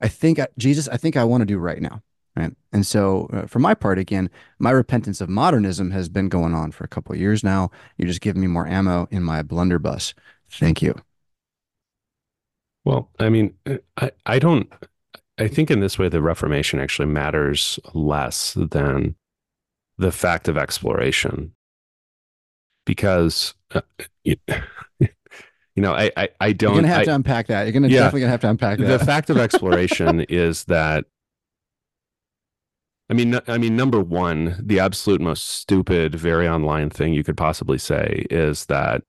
[0.00, 2.02] I think Jesus, I think I want to do right now."
[2.36, 6.54] Right and so uh, for my part again my repentance of modernism has been going
[6.54, 10.14] on for a couple years now you're just giving me more ammo in my blunderbuss
[10.50, 10.94] thank you
[12.84, 14.72] well i mean uh, i i don't
[15.38, 19.14] i think in this way the reformation actually matters less than
[19.98, 21.52] the fact of exploration
[22.84, 23.80] because uh,
[24.24, 24.36] you,
[25.00, 25.08] you
[25.76, 26.74] know, I, I, I don't.
[26.74, 27.62] You're gonna have I, to unpack that.
[27.62, 28.98] You're gonna yeah, definitely gonna have to unpack that.
[28.98, 31.04] The fact of exploration is that
[33.12, 37.36] I mean, I mean, number one, the absolute most stupid, very online thing you could
[37.36, 39.02] possibly say is that,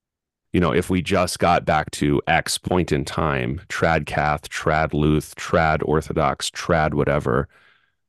[0.52, 4.94] you know, if we just got back to X point in time, trad cath, trad
[4.94, 7.48] luth, trad orthodox, trad whatever,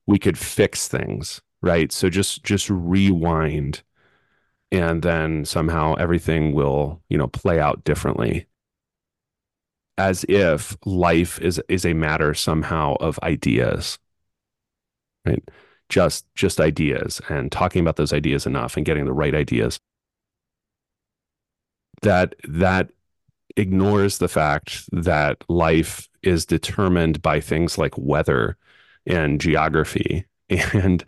[0.08, 1.92] we could fix things, right?
[1.92, 3.84] So just just rewind,
[4.72, 8.46] and then somehow everything will, you know, play out differently.
[9.96, 14.00] As if life is is a matter somehow of ideas,
[15.24, 15.40] right?
[15.88, 19.78] Just just ideas and talking about those ideas enough and getting the right ideas.
[22.02, 22.90] That that
[23.56, 28.56] ignores the fact that life is determined by things like weather
[29.06, 30.26] and geography
[30.72, 31.04] and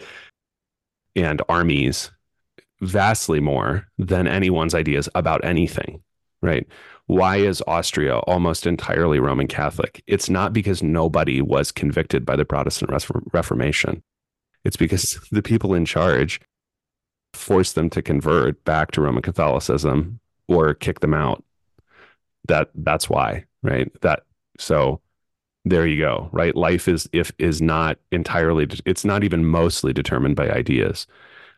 [1.14, 2.10] and armies
[2.82, 6.02] vastly more than anyone's ideas about anything
[6.42, 6.66] right?
[7.06, 10.02] Why is austria almost entirely roman catholic?
[10.06, 12.90] It's not because nobody was convicted by the protestant
[13.32, 14.02] reformation
[14.66, 16.40] It's because the people in charge
[17.32, 21.44] force them to convert back to Roman Catholicism or kick them out.
[22.48, 23.88] That that's why, right?
[24.02, 24.24] That
[24.58, 25.00] so
[25.64, 26.54] there you go, right?
[26.56, 31.06] Life is if is not entirely it's not even mostly determined by ideas.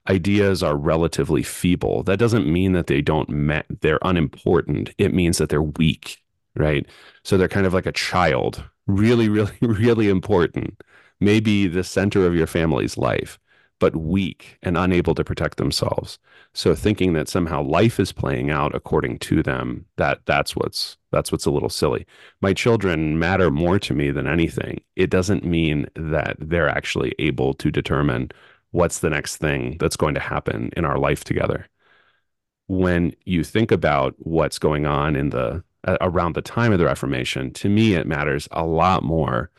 [0.09, 2.03] Ideas are relatively feeble.
[2.03, 4.91] That doesn't mean that they don't ma- they're unimportant.
[4.99, 6.23] It means that they're weak,
[6.57, 6.87] right?
[7.25, 10.83] So they're kind of like a child, really really really important.
[11.21, 13.39] Maybe the center of your family's life
[13.79, 16.19] but weak and unable to protect themselves.
[16.53, 21.33] So thinking that somehow life is playing out according to them, that that's what's that's
[21.33, 22.07] what's a little silly.
[22.41, 24.81] My children matter more to me than anything.
[24.97, 28.31] It doesn't mean that they're actually able to determine
[28.73, 31.67] what's the next thing that's going to happen in our life together.
[32.67, 35.63] When you think about what's going on in the
[36.01, 39.51] around the time of the Reformation, to me it matters a lot more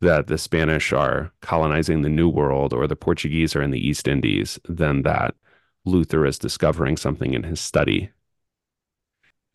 [0.00, 4.06] that the Spanish are colonizing the New World or the Portuguese are in the East
[4.06, 5.34] Indies than that
[5.84, 8.10] Luther is discovering something in his study.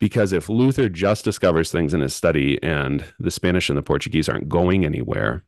[0.00, 4.28] Because if Luther just discovers things in his study and the Spanish and the Portuguese
[4.28, 5.44] aren't going anywhere,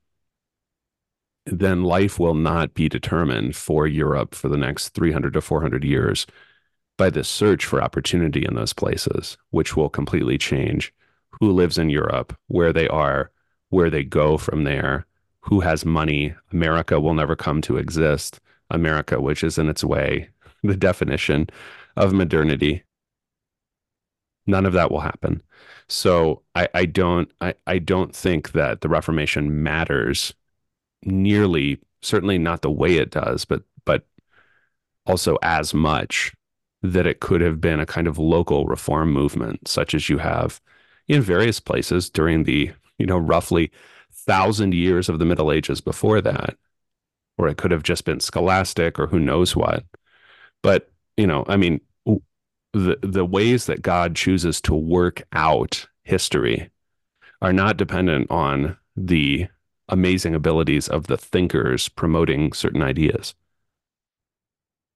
[1.45, 6.27] then life will not be determined for Europe for the next 300 to 400 years
[6.97, 10.93] by the search for opportunity in those places, which will completely change
[11.41, 13.31] who lives in Europe, where they are,
[13.71, 15.07] where they go from there,
[15.41, 16.35] who has money.
[16.53, 18.41] America will never come to exist.
[18.71, 20.29] America, which is in its way
[20.63, 21.49] the definition
[21.97, 22.83] of modernity.
[24.47, 25.43] None of that will happen.
[25.89, 30.35] So I, I don't I, I don't think that the Reformation matters
[31.03, 34.05] nearly, certainly not the way it does, but but
[35.07, 36.33] also as much
[36.83, 40.61] that it could have been a kind of local reform movement, such as you have
[41.09, 43.71] in various places during the you know, roughly
[44.13, 46.57] thousand years of the Middle Ages before that,
[47.39, 49.85] or it could have just been scholastic or who knows what.
[50.63, 51.81] But, you know, I mean,
[52.77, 56.71] the the ways that God chooses to work out history
[57.41, 59.47] are not dependent on the
[59.89, 63.35] amazing abilities of the thinkers promoting certain ideas.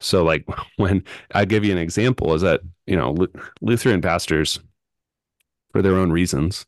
[0.00, 3.16] So, like when I give you an example, is that you know
[3.60, 4.60] Lutheran pastors,
[5.72, 6.66] for their own reasons,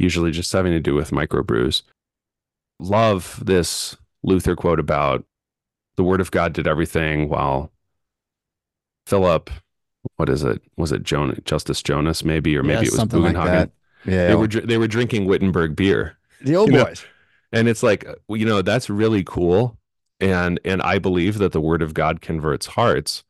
[0.00, 1.82] usually just having to do with microbrews.
[2.78, 5.24] Love this Luther quote about
[5.96, 7.70] the word of God did everything while
[9.06, 9.50] Philip,
[10.16, 10.62] what is it?
[10.76, 13.60] Was it Jonas, Justus Jonas maybe, or maybe yeah, it was Bugenhagen?
[13.60, 13.70] Like
[14.06, 16.16] yeah, they were they were drinking Wittenberg beer.
[16.40, 17.02] The old boys.
[17.02, 17.58] Know?
[17.58, 19.76] And it's like uh, you know that's really cool,
[20.20, 23.24] and and I believe that the word of God converts hearts.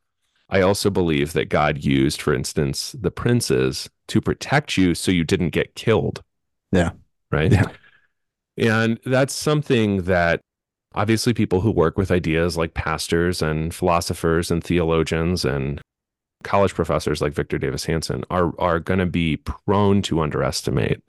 [0.49, 5.25] I also believe that God used, for instance, the princes to protect you so you
[5.25, 6.23] didn't get killed.
[6.73, 6.91] Yeah.
[7.31, 7.53] Right.
[7.53, 8.83] Yeah.
[8.83, 10.41] And that's something that
[10.95, 15.81] obviously people who work with ideas like pastors and philosophers and theologians and
[16.45, 21.01] college professors like Victor Davis Hanson are are going to be prone to underestimate.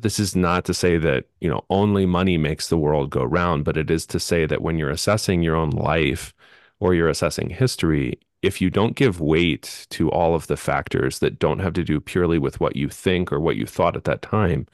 [0.00, 3.64] This is not to say that, you know, only money makes the world go round,
[3.64, 6.32] but it is to say that when you're assessing your own life
[6.80, 11.38] or you're assessing history, if you don't give weight to all of the factors that
[11.38, 14.22] don't have to do purely with what you think or what you thought at that
[14.22, 14.66] time,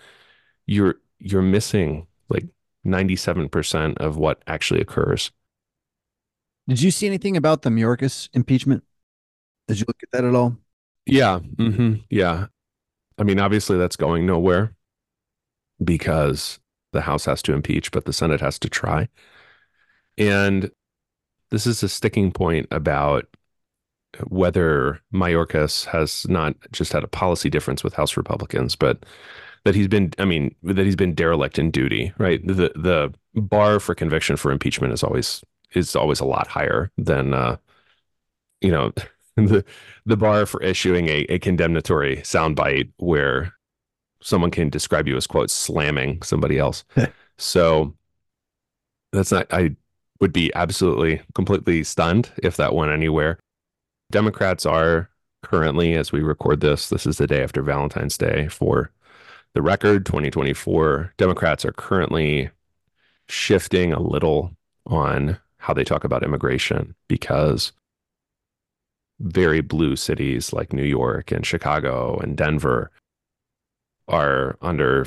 [0.67, 2.47] you're you're missing like
[2.87, 5.31] 97% of what actually occurs.
[6.69, 8.85] Did you see anything about the Mayorkas impeachment?
[9.67, 10.57] Did you look at that at all?
[11.07, 11.41] Yeah.
[11.57, 12.47] Mm-hmm, yeah.
[13.19, 14.75] I mean, obviously that's going nowhere
[15.83, 16.61] because
[16.93, 19.09] the House has to impeach, but the Senate has to try.
[20.17, 20.71] And
[21.51, 23.27] this is a sticking point about
[24.29, 29.05] whether Mayorkas has not just had a policy difference with House Republicans, but
[29.65, 32.45] that he's been, I mean, that he's been derelict in duty, right?
[32.47, 35.43] The the bar for conviction for impeachment is always
[35.73, 37.57] is always a lot higher than uh,
[38.61, 38.93] you know,
[39.37, 39.65] the
[40.07, 43.55] the bar for issuing a, a condemnatory soundbite where
[44.21, 46.85] someone can describe you as quote slamming somebody else.
[47.39, 47.95] so
[49.13, 49.77] that's not I
[50.21, 53.39] would be absolutely completely stunned if that went anywhere.
[54.11, 55.11] Democrats are
[55.43, 58.91] currently, as we record this, this is the day after Valentine's Day for
[59.55, 61.15] the record 2024.
[61.17, 62.51] Democrats are currently
[63.29, 64.53] shifting a little
[64.87, 67.73] on how they talk about immigration because
[69.21, 72.91] very blue cities like New York and Chicago and Denver
[74.07, 75.07] are under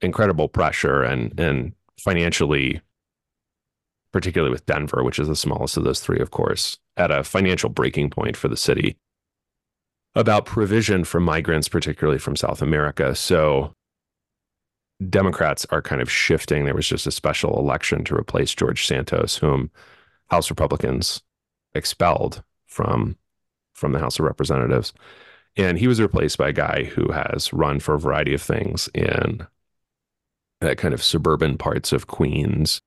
[0.00, 2.80] incredible pressure and and financially
[4.12, 7.68] particularly with Denver, which is the smallest of those three, of course, at a financial
[7.68, 8.96] breaking point for the city
[10.14, 13.14] about provision for migrants, particularly from South America.
[13.14, 13.74] So
[15.10, 16.64] Democrats are kind of shifting.
[16.64, 19.70] There was just a special election to replace George Santos, whom
[20.30, 21.22] House Republicans
[21.74, 23.16] expelled from
[23.72, 24.92] from the House of Representatives.
[25.56, 28.88] And he was replaced by a guy who has run for a variety of things
[28.94, 29.46] in
[30.60, 32.80] that kind of suburban parts of Queens,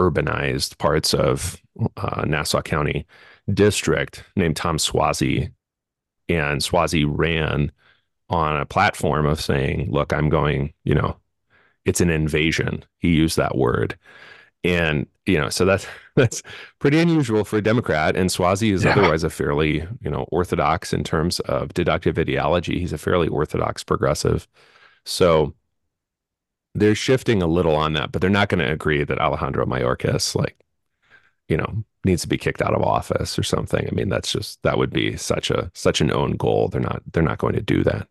[0.00, 1.60] urbanized parts of
[1.96, 3.06] uh, Nassau County
[3.52, 5.52] district named Tom Suozzi.
[6.28, 7.72] And Suozzi ran
[8.28, 11.16] on a platform of saying, look, I'm going, you know,
[11.84, 12.84] it's an invasion.
[12.98, 13.98] He used that word.
[14.62, 15.86] And, you know, so that's
[16.16, 16.42] that's
[16.78, 18.16] pretty unusual for a Democrat.
[18.16, 18.92] And Suozzi is yeah.
[18.92, 22.78] otherwise a fairly, you know, orthodox in terms of deductive ideology.
[22.78, 24.46] He's a fairly orthodox progressive.
[25.04, 25.54] So
[26.74, 30.34] they're shifting a little on that, but they're not going to agree that Alejandro Mayorkas,
[30.34, 30.56] like,
[31.48, 33.86] you know, needs to be kicked out of office or something.
[33.86, 36.68] I mean, that's just that would be such a such an own goal.
[36.68, 38.08] They're not they're not going to do that.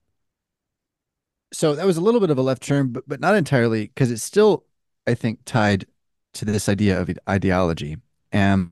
[1.52, 4.12] So that was a little bit of a left turn, but but not entirely because
[4.12, 4.66] it's still,
[5.08, 5.86] I think, tied
[6.34, 7.98] to this idea of ideology
[8.32, 8.72] and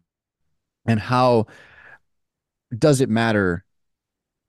[0.86, 1.48] and how
[2.78, 3.64] does it matter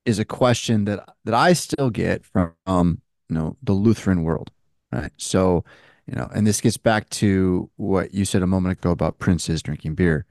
[0.05, 4.51] is a question that that I still get from um, you know the Lutheran world,
[4.93, 5.13] right?
[5.17, 5.65] So,
[6.07, 9.63] you know, and this gets back to what you said a moment ago about princes
[9.63, 10.27] drinking beer.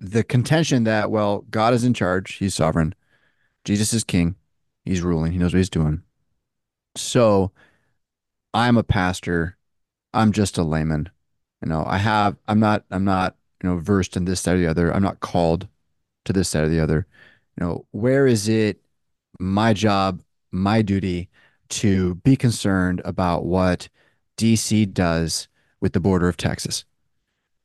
[0.00, 2.94] The contention that well, God is in charge, He's sovereign,
[3.64, 4.36] Jesus is king,
[4.84, 6.02] He's ruling, He knows what He's doing.
[6.96, 7.52] So,
[8.54, 9.56] I'm a pastor,
[10.14, 11.10] I'm just a layman.
[11.62, 14.58] You know, I have, I'm not, I'm not, you know, versed in this side or
[14.58, 14.94] the other.
[14.94, 15.68] I'm not called
[16.24, 17.06] to this side or the other.
[17.58, 18.80] You know, where is it
[19.38, 20.22] my job,
[20.52, 21.28] my duty
[21.70, 23.88] to be concerned about what
[24.36, 25.48] DC does
[25.80, 26.84] with the border of Texas?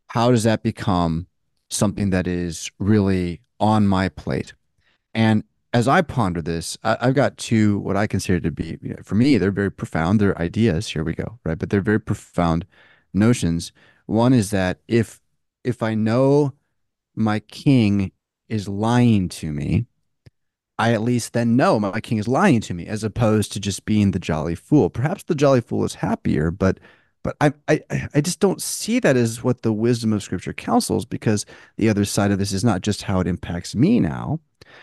[0.08, 1.28] How does that become
[1.70, 4.54] something that is really on my plate?
[5.14, 5.44] And
[5.74, 9.02] as I ponder this, I, have got two what I consider to be, you know,
[9.04, 10.20] for me, they're very profound.
[10.20, 10.88] They're ideas.
[10.90, 11.58] Here we go, right?
[11.58, 12.66] But they're very profound
[13.14, 13.72] notions.
[14.06, 15.22] One is that if
[15.64, 16.54] if I know
[17.16, 18.12] my king
[18.50, 19.86] is lying to me,
[20.82, 23.86] I at least then know my king is lying to me, as opposed to just
[23.86, 24.90] being the jolly fool.
[24.90, 26.80] Perhaps the jolly fool is happier, but
[27.22, 27.82] but I I
[28.16, 31.46] I just don't see that as what the wisdom of Scripture counsels, because
[31.78, 34.40] the other side of this is not just how it impacts me now.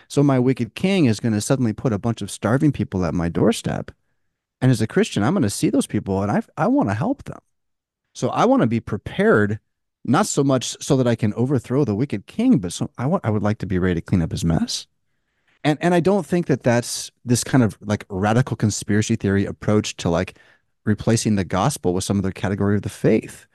[0.06, 3.12] So my wicked king is going to suddenly put a bunch of starving people at
[3.12, 3.90] my doorstep,
[4.60, 6.94] and as a Christian, I'm going to see those people, and I I want to
[6.94, 7.40] help them.
[8.14, 9.58] So I want to be prepared,
[10.04, 13.24] not so much so that I can overthrow the wicked king, but so I want
[13.26, 14.86] I would like to be ready to clean up his mess.
[15.64, 19.96] And and I don't think that that's this kind of like radical conspiracy theory approach
[19.98, 20.38] to like
[20.84, 23.46] replacing the gospel with some other category of the faith.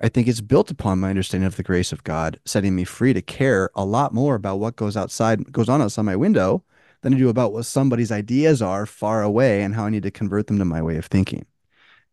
[0.00, 3.12] I think it's built upon my understanding of the grace of God, setting me free
[3.12, 6.64] to care a lot more about what goes outside, goes on outside my window,
[7.02, 10.10] than I do about what somebody's ideas are far away and how I need to
[10.10, 11.46] convert them to my way of thinking.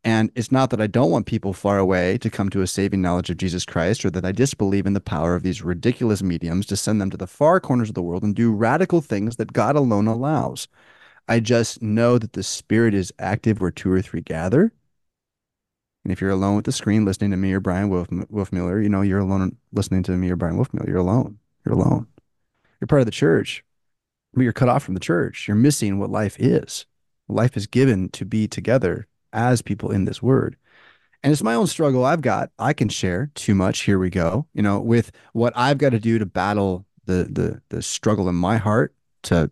[0.04, 3.02] And it's not that I don't want people far away to come to a saving
[3.02, 6.66] knowledge of Jesus Christ or that I disbelieve in the power of these ridiculous mediums
[6.68, 9.54] to send them to the far corners of the world and do radical things that
[9.54, 10.68] God alone allows.
[11.28, 14.74] I just know that the Spirit is active where two or three gather.
[16.04, 18.90] And if you're alone with the screen listening to me or Bryan Wolf, Wolfmueller, you
[18.90, 20.88] know, you're alone listening to me or Bryan Wolfmueller.
[20.88, 21.38] You're alone.
[21.64, 22.08] You're alone.
[22.80, 23.64] You're part of the church,
[24.34, 25.48] but you're cut off from the church.
[25.48, 26.88] You're missing what life is.
[27.28, 30.58] Life is given to be together as people in this word.
[31.24, 32.52] And it's my own struggle I've got.
[32.58, 33.82] I can share too much.
[33.82, 34.48] Here we go.
[34.54, 38.36] You know, with what I've got to do to battle the the the struggle in
[38.36, 39.52] my heart to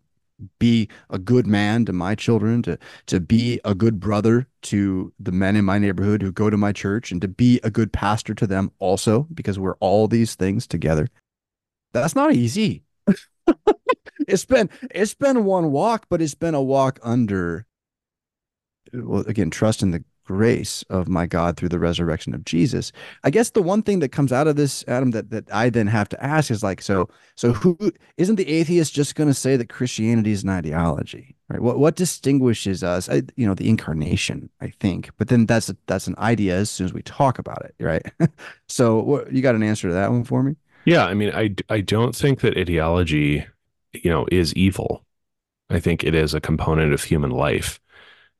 [0.57, 2.77] be a good man to my children, to
[3.07, 6.71] to be a good brother to the men in my neighborhood who go to my
[6.71, 10.65] church, and to be a good pastor to them also, because we're all these things
[10.65, 11.07] together.
[11.93, 12.83] That's not easy.
[14.27, 17.65] it's been it's been one walk, but it's been a walk under
[18.93, 22.91] well, again, trust in the grace of my God through the resurrection of Jesus.
[23.23, 25.87] I guess the one thing that comes out of this, Adam, that that I then
[25.87, 27.75] have to ask is like, so so who
[28.17, 31.59] isn't the atheist just going to say that Christianity is an ideology, right?
[31.59, 33.09] What what distinguishes us?
[33.09, 36.69] I, you know, the incarnation, I think, but then that's a, that's an idea as
[36.69, 38.05] soon as we talk about it, right?
[38.67, 40.55] so what, you got an answer to that one for me?
[40.85, 43.47] Yeah, I mean, I I don't think that ideology,
[43.93, 45.03] you know, is evil.
[45.71, 47.79] I think it is a component of human life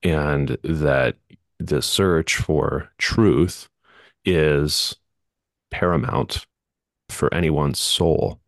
[0.04, 1.16] and that
[1.60, 3.70] the search for truth
[4.26, 4.96] is
[5.72, 6.46] paramount
[7.10, 8.40] for anyone's soul.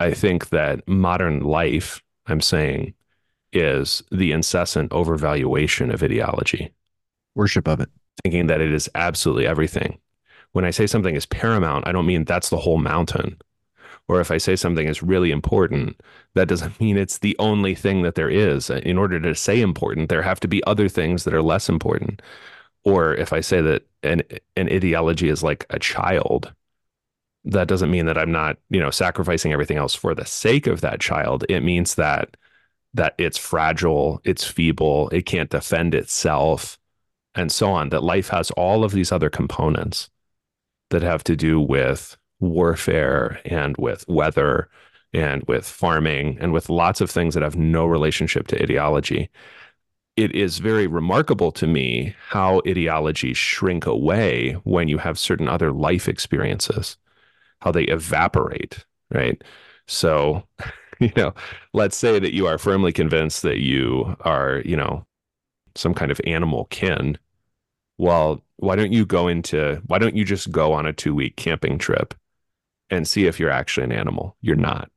[0.00, 2.94] I think that modern life, I'm saying,
[3.52, 6.72] is the incessant overvaluation of ideology,
[7.34, 7.90] worship of it,
[8.22, 9.98] thinking that it is absolutely everything.
[10.52, 13.38] When I say something is paramount, I don't mean that's the whole mountain
[14.08, 16.00] or if I say something is really important,
[16.34, 18.70] that doesn't mean it's the only thing that there is.
[18.70, 21.68] Uh, in order to say important, there have to be other things that are less
[21.68, 22.22] important.
[22.84, 24.22] Or if I say that an
[24.56, 26.52] an ideology is like a child,
[27.44, 30.80] that doesn't mean that I'm not, you know, sacrificing everything else for the sake of
[30.82, 31.44] that child.
[31.48, 32.36] It means that
[32.94, 36.78] that it's fragile, it's feeble, it can't defend itself,
[37.34, 37.88] and so on.
[37.90, 40.10] That life has all of these other components
[40.90, 44.68] that have to do with warfare and with weather
[45.14, 49.30] and with farming and with lots of things that have no relationship to ideology.
[50.16, 55.72] It is very remarkable to me how ideologies shrink away when you have certain other
[55.72, 56.96] life experiences,
[57.60, 59.42] how they evaporate, right?
[59.86, 60.44] So,
[61.00, 61.34] you know,
[61.72, 65.06] let's say that you are firmly convinced that you are, you know,
[65.74, 67.18] some kind of animal kin.
[67.98, 71.36] Well, why don't you go into, why don't you just go on a two week
[71.36, 72.14] camping trip
[72.90, 74.36] and see if you're actually an animal.
[74.40, 74.90] You're not.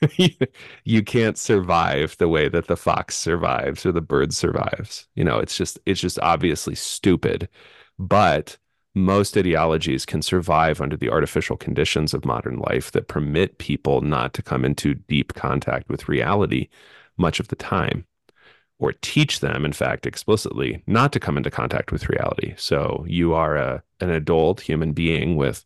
[0.84, 5.06] you can't survive the way that the fox survives or the bird survives.
[5.14, 7.48] You know, it's just it's just obviously stupid.
[7.98, 8.58] But
[8.94, 14.34] most ideologies can survive under the artificial conditions of modern life that permit people not
[14.34, 16.68] to come into deep contact with reality
[17.16, 18.06] much of the time
[18.78, 23.32] or teach them in fact explicitly not to come into contact with reality so you
[23.32, 25.64] are a an adult human being with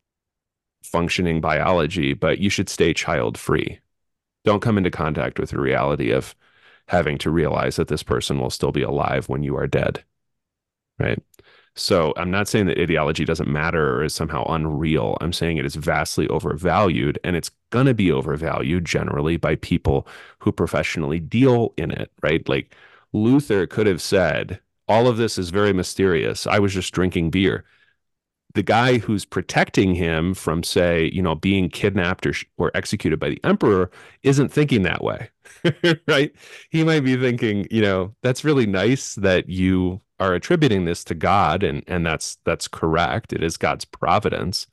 [0.87, 3.80] functioning biology, but you should stay child free.
[4.45, 6.34] Don't come into contact with the reality of
[6.89, 10.05] having to realize that this person will still be alive when you are dead.
[10.99, 11.22] Right.
[11.74, 15.18] So I'm not saying that ideology doesn't matter or is somehow unreal.
[15.20, 20.09] I'm saying it is vastly overvalued and it's going to be overvalued generally by people
[20.39, 22.49] who professionally deal in it, right?
[22.49, 22.74] Like
[23.12, 26.47] Luther could have said, all of this is very mysterious.
[26.47, 27.64] I was just drinking beer
[28.57, 33.28] the guy who's protecting him from say you know being kidnapped or, or executed by
[33.28, 33.90] the emperor
[34.22, 35.28] isn't thinking that way
[36.09, 36.34] right?
[36.70, 41.14] He might be thinking you know that's really nice that you are attributing this to
[41.14, 43.32] god and and that's that's correct.
[43.32, 44.66] It is god's providence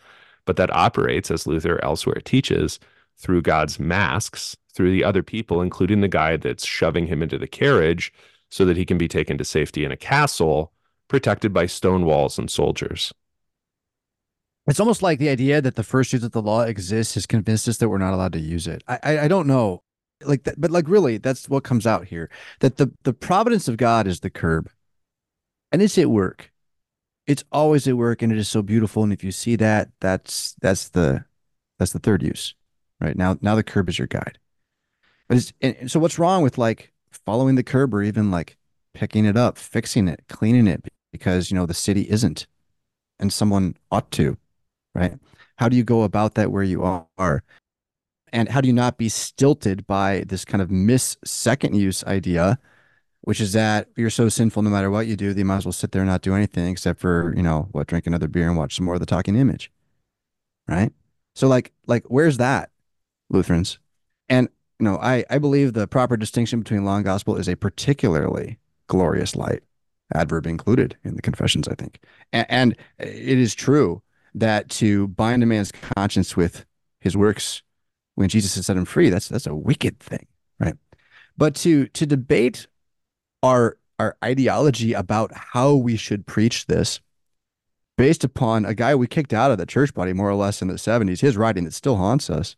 [0.45, 2.79] but that operates as luther elsewhere teaches
[3.17, 7.47] through god's masks through the other people including the guy that's shoving him into the
[7.47, 8.13] carriage
[8.49, 10.71] so that he can be taken to safety in a castle
[11.07, 13.13] protected by stone walls and soldiers
[14.68, 17.68] it's almost like the idea that the first use of the law exists has convinced
[17.68, 18.84] us that we're not allowed to use it.
[18.88, 19.84] I, I, I don't know,
[20.22, 22.30] like that, but like really, that's what comes out here.
[22.59, 24.70] That the the providence of God is the curb,
[25.72, 26.51] and it's at work.
[27.28, 29.03] It's always at work, and it is so beautiful.
[29.03, 31.26] And if you see that, that's that's the
[31.78, 32.55] that's the third use,
[33.01, 33.18] right?
[33.18, 34.39] Now now the curb is your guide.
[35.28, 38.57] But it's and so what's wrong with like following the curb or even like
[38.93, 42.47] picking it up, fixing it, cleaning it because you know the city isn't,
[43.20, 44.38] and someone ought to
[44.94, 45.14] right?
[45.58, 47.44] How do you go about that where you are?
[48.32, 52.58] And how do you not be stilted by this kind of miss second use idea,
[53.22, 55.72] which is that you're so sinful no matter what you do, you might as well
[55.72, 58.58] sit there and not do anything except for, you know, what, drink another beer and
[58.58, 59.72] watch some more of the talking image.
[60.68, 60.91] Right.
[61.36, 62.72] So like like where's that,
[63.30, 63.80] Lutherans?
[64.30, 67.56] And you know, I, I believe the proper distinction between law and gospel is a
[67.56, 69.64] particularly glorious light,
[70.14, 72.00] adverb included in the confessions, I think.
[72.32, 74.02] And, and it is true
[74.36, 76.65] that to bind a man's conscience with
[76.99, 77.61] his works
[78.15, 80.27] when Jesus has set him free, that's that's a wicked thing,
[80.59, 80.75] right?
[81.38, 82.67] But to to debate
[83.41, 86.99] our our ideology about how we should preach this
[87.97, 90.67] based upon a guy we kicked out of the church body more or less in
[90.67, 92.55] the 70s, his writing that still haunts us.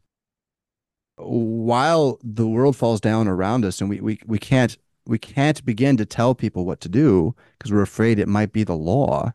[1.18, 5.98] While the world falls down around us and we we, we can't we can't begin
[5.98, 9.34] to tell people what to do because we're afraid it might be the law.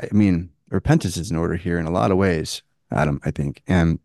[0.00, 3.62] I mean, repentance is in order here in a lot of ways, Adam, I think.
[3.66, 3.98] And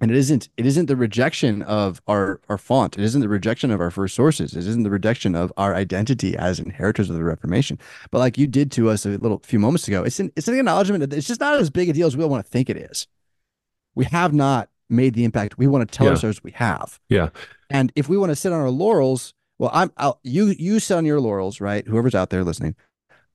[0.00, 2.98] and it isn't it isn't the rejection of our our font.
[2.98, 4.54] It isn't the rejection of our first sources.
[4.54, 7.78] It isn't the rejection of our identity as inheritors of the Reformation.
[8.10, 10.58] But like you did to us a little few moments ago, it's an it's an
[10.58, 12.68] acknowledgement that it's just not as big a deal as we all want to think
[12.68, 13.06] it is.
[13.94, 16.12] We have not made the impact we want to tell yeah.
[16.12, 17.00] ourselves we have.
[17.08, 17.30] Yeah.
[17.70, 20.96] And if we want to sit on our laurels, well, I'm I'll, you you sit
[20.96, 21.86] on your laurels, right?
[21.86, 22.74] Whoever's out there listening,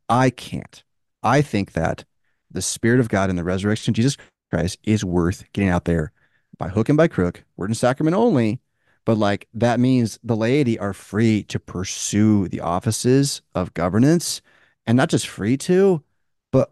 [0.07, 0.84] I can't.
[1.24, 2.05] I think that
[2.52, 4.18] the Spirit of God and the resurrection of Jesus
[4.52, 6.12] Christ is worth getting out there
[6.58, 8.60] by hook and by crook, word and sacrament only.
[9.06, 14.41] But like that means the laity are free to pursue the offices of governance
[14.86, 16.04] and not just free to,
[16.52, 16.72] but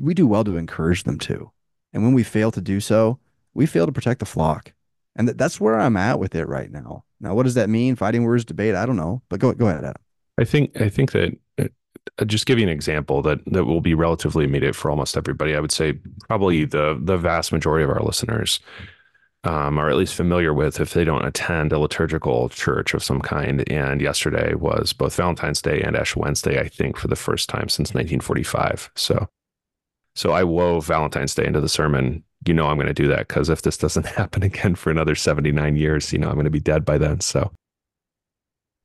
[0.00, 1.50] we do well to encourage them to.
[1.92, 3.18] And when we fail to do so,
[3.54, 4.72] we fail to protect the flock.
[5.14, 7.04] And th- that's where I'm at with it right now.
[7.20, 7.96] Now, what does that mean?
[7.96, 8.74] Fighting words debate?
[8.74, 9.22] I don't know.
[9.28, 10.02] But go go ahead, Adam.
[10.38, 11.68] I think I think that uh,
[12.26, 15.54] just give you an example that that will be relatively immediate for almost everybody.
[15.54, 15.94] I would say
[16.28, 18.60] probably the the vast majority of our listeners
[19.46, 23.20] um, or at least familiar with if they don't attend a liturgical church of some
[23.20, 23.70] kind.
[23.70, 27.68] And yesterday was both Valentine's Day and Ash Wednesday, I think, for the first time
[27.68, 28.90] since 1945.
[28.96, 29.28] So,
[30.16, 32.24] so I wove Valentine's Day into the sermon.
[32.44, 35.14] You know, I'm going to do that because if this doesn't happen again for another
[35.14, 37.20] 79 years, you know, I'm going to be dead by then.
[37.20, 37.52] So,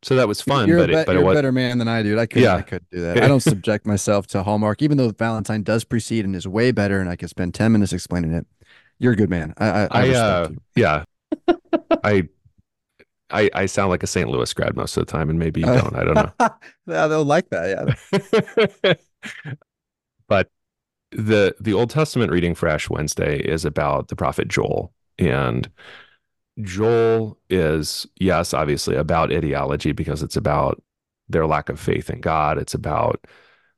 [0.03, 0.67] so that was fun.
[0.67, 2.19] You're, but a, be- it, but you're it was, a better man than I do.
[2.19, 2.55] I could Yeah.
[2.55, 3.17] I could do that.
[3.23, 6.99] I don't subject myself to Hallmark, even though Valentine does precede and is way better,
[6.99, 8.45] and I could spend ten minutes explaining it.
[8.99, 9.53] You're a good man.
[9.57, 10.57] I I, I, I, uh, you.
[10.75, 11.03] yeah,
[12.03, 12.27] I,
[13.31, 14.29] I, I sound like a St.
[14.29, 15.95] Louis grad most of the time, and maybe you Uh, don't.
[15.95, 16.31] I don't know.
[16.87, 17.95] yeah, they'll like that.
[18.83, 18.93] Yeah.
[20.27, 20.49] but
[21.11, 25.69] the the Old Testament reading for Ash Wednesday is about the prophet Joel, and
[26.61, 30.81] Joel is yes, obviously about ideology because it's about
[31.29, 32.57] their lack of faith in God.
[32.57, 33.25] It's about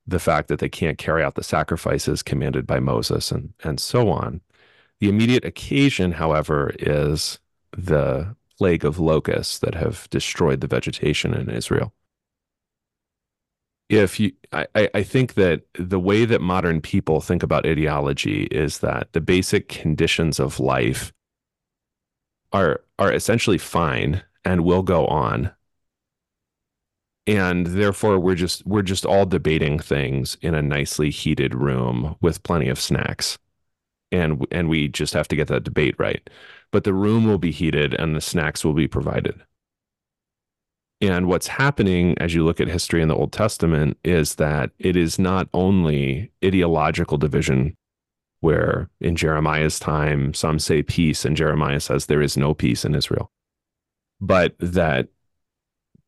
[0.08, 4.10] the fact that they can't carry out the sacrifices commanded by Moses and and so
[4.10, 4.42] on.
[5.00, 7.40] The immediate occasion, however, is
[7.78, 11.94] the plague of locusts that have destroyed the vegetation in Israel
[13.90, 18.80] if you I, I- think that the way that modern people think about ideology is
[18.80, 21.12] that the basic conditions of life
[22.54, 25.52] are are essentially fine and will go on.
[27.26, 32.44] And therefore we're just we're just all debating things in a nicely heated room with
[32.44, 33.38] plenty of snacks.
[34.12, 36.30] And and we just have to get that debate right.
[36.72, 39.42] But the room will be heated and the snacks will be provided.
[41.02, 44.96] And what's happening as you look at history in the Old Testament is that it
[44.96, 47.76] is not only ideological division,
[48.44, 52.94] where in Jeremiah's time, some say peace, and Jeremiah says there is no peace in
[52.94, 53.32] Israel,
[54.20, 55.08] but that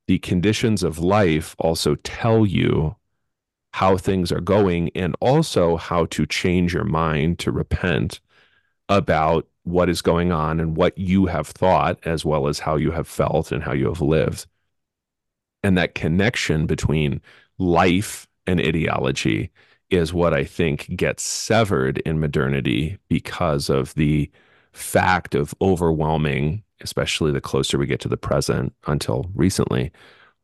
[0.08, 2.98] the conditions of life also tell you
[3.72, 8.20] how things are going and also how to change your mind to repent
[8.90, 12.92] about what is going on and what you have thought, as well as how you
[12.92, 14.46] have felt and how you have lived.
[15.64, 17.22] And that connection between
[17.58, 19.52] life and ideology
[19.90, 24.30] is what I think gets severed in modernity because of the
[24.74, 29.92] fact of overwhelming, especially the closer we get to the present until recently,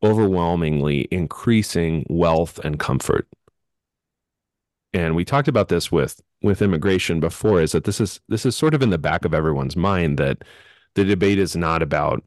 [0.03, 3.27] overwhelmingly increasing wealth and comfort.
[4.93, 8.55] And we talked about this with with immigration before is that this is this is
[8.55, 10.39] sort of in the back of everyone's mind that
[10.95, 12.23] the debate is not about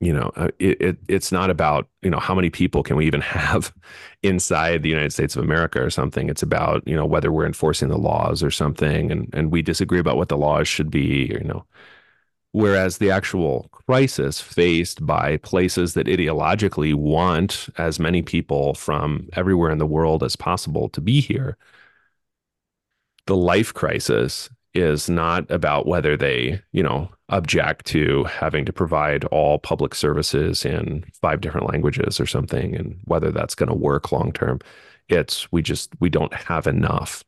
[0.00, 3.06] you know uh, it, it it's not about you know how many people can we
[3.06, 3.72] even have
[4.22, 6.28] inside the United States of America or something.
[6.28, 9.98] It's about you know whether we're enforcing the laws or something and and we disagree
[10.00, 11.64] about what the laws should be you know.
[12.52, 19.70] Whereas the actual crisis faced by places that ideologically want as many people from everywhere
[19.72, 21.56] in the world as possible to be here
[23.26, 29.24] the life crisis is not about whether they, you know, object to having to provide
[29.26, 34.12] all public services in five different languages or something and whether that's going to work
[34.12, 34.58] long term.
[35.08, 37.24] It's we just we don't have enough.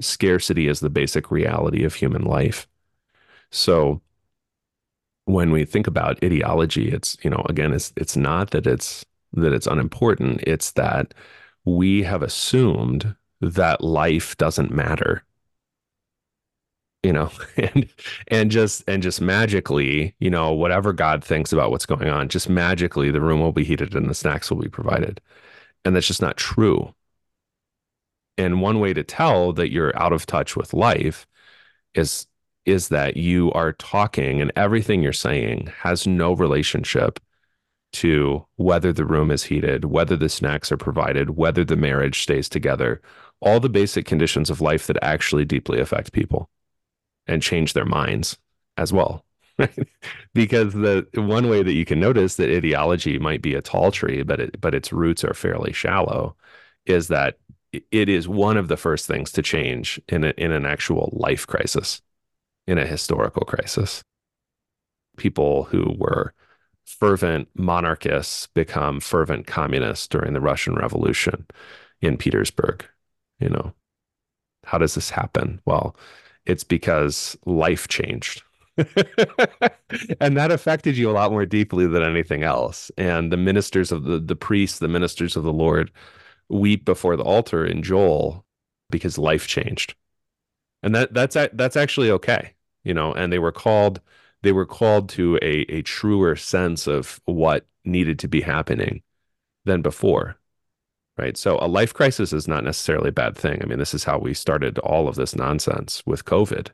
[0.00, 2.66] Scarcity is the basic reality of human life.
[3.50, 4.00] So
[5.24, 9.52] when we think about ideology, it's, you know, again, it's it's not that it's that
[9.52, 10.42] it's unimportant.
[10.46, 11.14] It's that
[11.64, 15.24] we have assumed that life doesn't matter
[17.02, 17.88] you know and
[18.28, 22.48] and just and just magically you know whatever god thinks about what's going on just
[22.48, 25.20] magically the room will be heated and the snacks will be provided.
[25.84, 26.94] And that's just not true.
[28.38, 31.26] And one way to tell that you're out of touch with life
[31.94, 32.26] is
[32.64, 37.18] is that you are talking and everything you're saying has no relationship
[37.92, 42.48] to whether the room is heated whether the snacks are provided whether the marriage stays
[42.48, 43.02] together
[43.40, 46.48] all the basic conditions of life that actually deeply affect people
[47.26, 48.38] and change their minds
[48.76, 49.24] as well.
[50.34, 54.22] because the one way that you can notice that ideology might be a tall tree,
[54.22, 56.34] but it, but its roots are fairly shallow,
[56.86, 57.38] is that
[57.90, 61.46] it is one of the first things to change in a, in an actual life
[61.46, 62.02] crisis,
[62.66, 64.02] in a historical crisis.
[65.16, 66.34] People who were
[66.84, 71.46] fervent monarchists become fervent communists during the Russian Revolution
[72.00, 72.84] in Petersburg.
[73.38, 73.74] You know,
[74.64, 75.60] how does this happen?
[75.64, 75.96] Well,
[76.46, 78.42] it's because life changed.
[80.20, 82.90] and that affected you a lot more deeply than anything else.
[82.96, 85.90] And the ministers of the the priests, the ministers of the Lord,
[86.48, 88.44] weep before the altar in Joel
[88.90, 89.94] because life changed.
[90.82, 93.12] And that that's that's actually okay, you know.
[93.12, 94.00] And they were called
[94.42, 99.02] they were called to a a truer sense of what needed to be happening
[99.64, 100.36] than before
[101.18, 101.36] right?
[101.36, 103.60] So a life crisis is not necessarily a bad thing.
[103.62, 106.68] I mean, this is how we started all of this nonsense with COVID.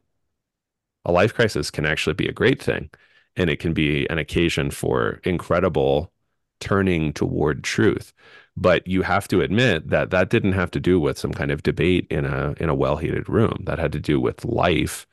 [1.04, 2.90] a life crisis can actually be a great thing
[3.36, 6.12] and it can be an occasion for incredible
[6.60, 8.12] turning toward truth
[8.56, 11.62] but you have to admit that that didn't have to do with some kind of
[11.62, 15.06] debate in a in a well-heated room that had to do with life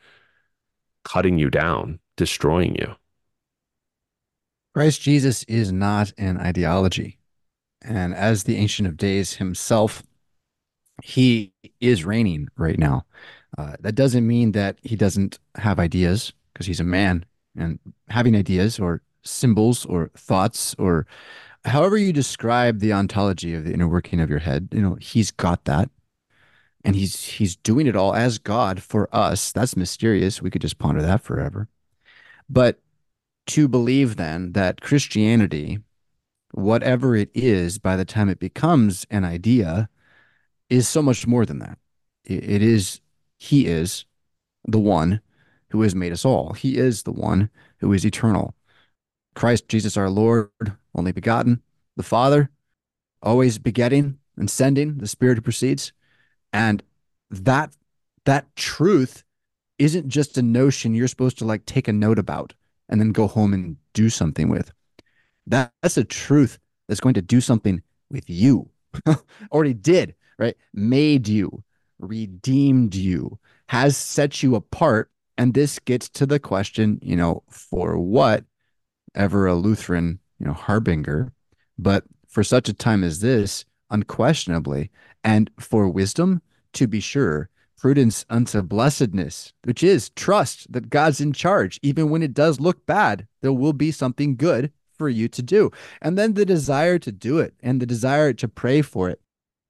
[1.04, 2.96] cutting you down destroying you
[4.76, 7.18] Christ Jesus is not an ideology
[7.86, 10.04] and as the ancient of days himself
[11.04, 13.06] he is reigning right now
[13.58, 17.26] uh, that doesn't mean that he doesn't have ideas because he's a man
[17.58, 17.80] and
[18.10, 21.08] having ideas or symbols or thoughts or
[21.66, 25.32] however you describe the ontology of the inner working of your head, you know, he's
[25.32, 25.90] got that.
[26.84, 29.52] And he's he's doing it all as God for us.
[29.52, 30.42] That's mysterious.
[30.42, 31.68] We could just ponder that forever.
[32.48, 32.80] But
[33.48, 35.80] to believe then that Christianity,
[36.56, 39.90] whatever it is, by the time it becomes an idea,
[40.70, 41.78] is so much more than that.
[42.24, 43.02] It is,
[43.38, 44.06] he is
[44.68, 45.22] the one
[45.70, 46.54] who has made us all.
[46.54, 47.50] He is the one
[47.80, 48.56] who is eternal.
[49.36, 50.50] Christ Jesus our Lord,
[50.96, 51.62] only begotten,
[51.98, 52.50] the Father,
[53.22, 55.92] always begetting and sending the Spirit who proceeds.
[56.54, 56.82] And
[57.30, 57.76] that
[58.24, 59.24] that truth
[59.78, 62.54] isn't just a notion you're supposed to like take a note about
[62.88, 64.72] and then go home and do something with.
[65.48, 68.70] That, that's a truth that's going to do something with you.
[69.52, 70.56] Already did, right?
[70.74, 71.64] Made you,
[72.00, 75.12] redeemed you, has set you apart.
[75.38, 78.46] And this gets to the question, you know, for what
[79.16, 81.34] ever a Lutheran, you know, harbinger,
[81.78, 84.92] but for such a time as this, unquestionably,
[85.24, 86.42] and for wisdom,
[86.74, 91.80] to be sure, prudence unto blessedness, which is trust that God's in charge.
[91.82, 95.72] Even when it does look bad, there will be something good for you to do.
[96.02, 99.22] And then the desire to do it and the desire to pray for it.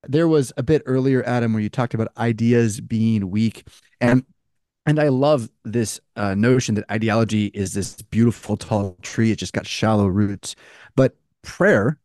[0.08, 3.68] There was a bit earlier, Adam, where you talked about ideas being weak.
[4.00, 4.26] And
[4.88, 9.32] and I love this uh, notion that ideology is this beautiful tall tree.
[9.32, 10.56] It just got shallow roots.
[10.96, 12.00] But prayer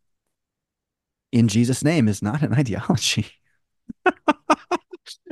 [1.32, 3.26] in Jesus' name is not an ideology.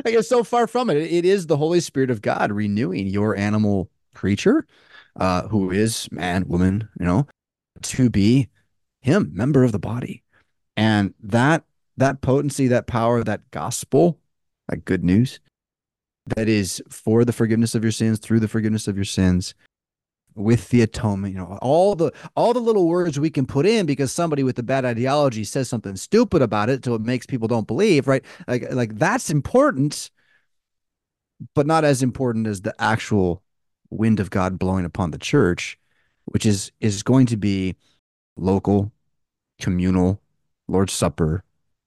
[0.04, 0.96] I guess so far from it.
[0.96, 4.66] It is the Holy Spirit of God renewing your animal creature,
[5.16, 7.26] uh, who is man, woman, you know,
[7.82, 8.48] to be
[9.00, 10.22] him, member of the body.
[10.76, 11.64] And that
[11.96, 14.18] that potency, that power, that gospel,
[14.68, 15.40] that good news
[16.36, 19.54] that is for the forgiveness of your sins, through the forgiveness of your sins,
[20.38, 23.86] with the atonement you know all the all the little words we can put in
[23.86, 27.48] because somebody with a bad ideology says something stupid about it so it makes people
[27.48, 30.10] don't believe right like like that's important
[31.54, 33.42] but not as important as the actual
[33.90, 35.76] wind of god blowing upon the church
[36.32, 37.76] which is is going to be
[38.36, 38.92] local
[39.60, 40.20] communal
[40.68, 41.42] lord's supper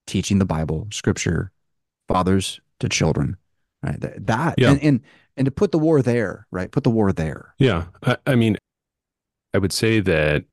[0.07, 1.51] teaching the bible scripture
[2.07, 3.37] fathers to children
[3.83, 4.71] right that yeah.
[4.71, 5.01] and, and
[5.37, 6.71] and to put the war there, right?
[6.71, 7.55] Put the war there.
[7.57, 7.85] Yeah.
[8.03, 8.57] I, I mean,
[9.53, 10.45] I would say that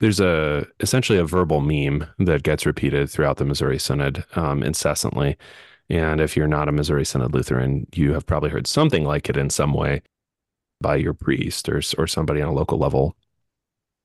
[0.00, 5.36] there's a essentially a verbal meme that gets repeated throughout the Missouri Synod um, incessantly.
[5.88, 9.36] And if you're not a Missouri Synod Lutheran, you have probably heard something like it
[9.36, 10.02] in some way
[10.80, 13.16] by your priest or or somebody on a local level.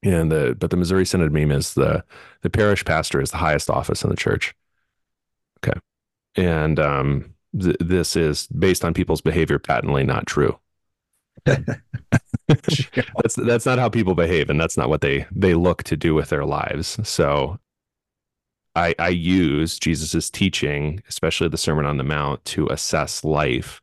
[0.03, 2.03] And the but the Missouri Synod meme is the
[2.41, 4.53] the parish pastor is the highest office in the church.
[5.65, 5.79] Okay,
[6.35, 10.59] and um, th- this is based on people's behavior patently not true.
[11.45, 16.13] that's that's not how people behave, and that's not what they they look to do
[16.13, 16.99] with their lives.
[17.07, 17.59] So,
[18.75, 23.81] I I use Jesus's teaching, especially the Sermon on the Mount, to assess life,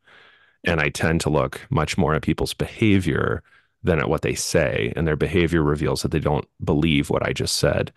[0.64, 3.42] and I tend to look much more at people's behavior
[3.82, 7.32] than at what they say, and their behavior reveals that they don't believe what I
[7.32, 7.92] just said.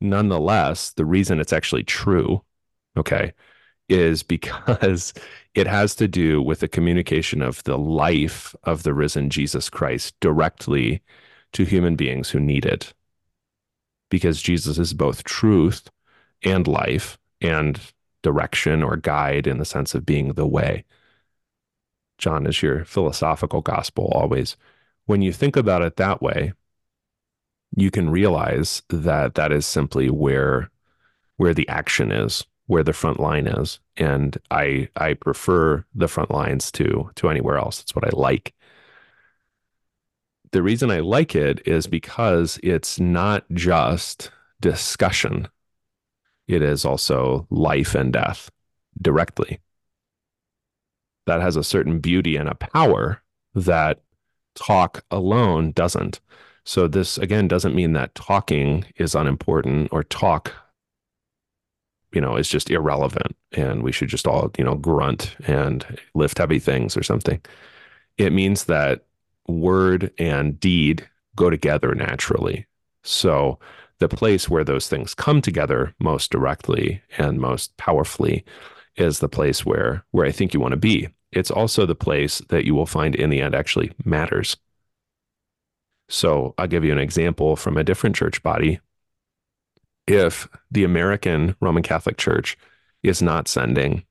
[0.00, 2.42] Nonetheless, the reason it's actually true,
[2.96, 3.32] okay,
[3.88, 5.14] is because
[5.54, 10.14] it has to do with the communication of the life of the risen Jesus Christ
[10.20, 11.02] directly
[11.52, 12.92] to human beings who need it.
[14.10, 15.88] Because Jesus is both truth
[16.42, 17.80] and life and
[18.22, 20.84] direction or guide in the sense of being the way.
[22.22, 24.56] John is your philosophical gospel always.
[25.06, 26.52] When you think about it that way,
[27.76, 30.70] you can realize that that is simply where
[31.36, 33.80] where the action is where the front line is.
[33.96, 37.80] And i i prefer the front lines to to anywhere else.
[37.80, 38.54] It's what i like.
[40.52, 45.48] The reason i like it is because it's not just discussion.
[46.46, 48.48] It is also life and death
[49.00, 49.58] directly
[51.26, 53.22] that has a certain beauty and a power
[53.54, 54.00] that
[54.54, 56.20] talk alone doesn't
[56.64, 60.52] so this again doesn't mean that talking is unimportant or talk
[62.12, 66.38] you know, is just irrelevant and we should just all, you know, grunt and lift
[66.38, 67.40] heavy things or something.
[68.18, 69.04] it means that
[69.48, 72.66] word and deed go together naturally.
[73.02, 73.58] So
[73.98, 78.44] the place where those things come together most directly and most powerfully
[78.96, 81.08] is the place where where I think you want to be.
[81.30, 84.56] It's also the place that you will find in the end actually matters.
[86.08, 88.80] So I'll give you an example from a different church body.
[90.06, 92.58] If the American Roman Catholic Church
[93.02, 94.04] is not sending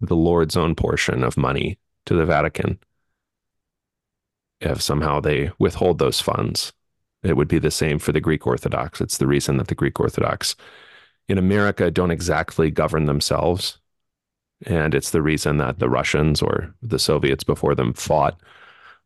[0.00, 2.78] the Lord's own portion of money to the Vatican,
[4.60, 6.72] if somehow they withhold those funds,
[7.22, 9.00] it would be the same for the Greek Orthodox.
[9.00, 10.54] It's the reason that the Greek Orthodox
[11.28, 13.78] in America don't exactly govern themselves.
[14.66, 18.40] And it's the reason that the Russians or the Soviets before them fought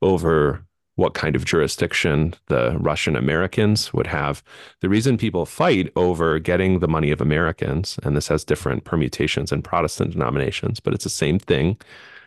[0.01, 0.65] over
[0.97, 4.43] what kind of jurisdiction the Russian Americans would have.
[4.81, 9.53] The reason people fight over getting the money of Americans, and this has different permutations
[9.53, 11.79] in Protestant denominations, but it's the same thing.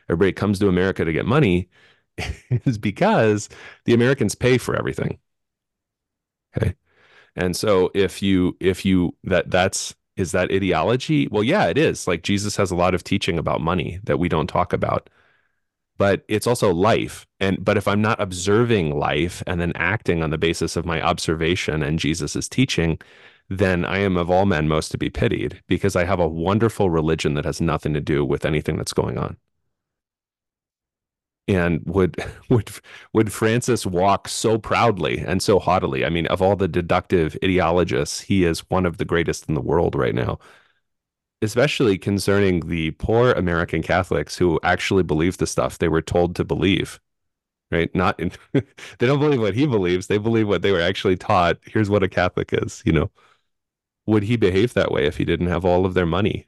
[0.10, 1.70] Everybody comes to America to get money,
[2.66, 3.50] is because
[3.86, 5.20] the Americans pay for everything.
[6.58, 6.76] Okay.
[7.36, 11.28] And so if you if you that that's is that ideology?
[11.28, 12.08] Well, yeah, it is.
[12.08, 15.10] Like Jesus has a lot of teaching about money that we don't talk about.
[15.98, 17.26] But it's also life.
[17.40, 21.02] And but if I'm not observing life and then acting on the basis of my
[21.02, 23.00] observation and Jesus's teaching,
[23.50, 26.90] then I am of all men most to be pitied because I have a wonderful
[26.90, 29.38] religion that has nothing to do with anything that's going on
[31.48, 32.16] and would
[32.50, 32.72] would
[33.14, 36.06] would Francis walk so proudly and so haughtily?
[36.06, 39.62] I mean, of all the deductive ideologists, he is one of the greatest in the
[39.62, 40.40] world right now.
[41.42, 46.44] Especially concerning the poor American Catholics who actually believe the stuff they were told to
[46.44, 47.00] believe.
[47.72, 47.94] Right?
[47.96, 51.58] Not in, they don't believe what he believes, they believe what they were actually taught.
[51.66, 53.12] Here's what a Catholic is, you know.
[54.08, 56.48] Would he behave that way if he didn't have all of their money?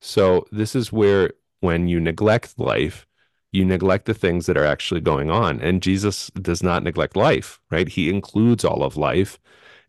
[0.00, 3.06] So this is where when you neglect life,
[3.52, 5.60] you neglect the things that are actually going on.
[5.60, 7.88] And Jesus does not neglect life, right?
[7.88, 9.38] He includes all of life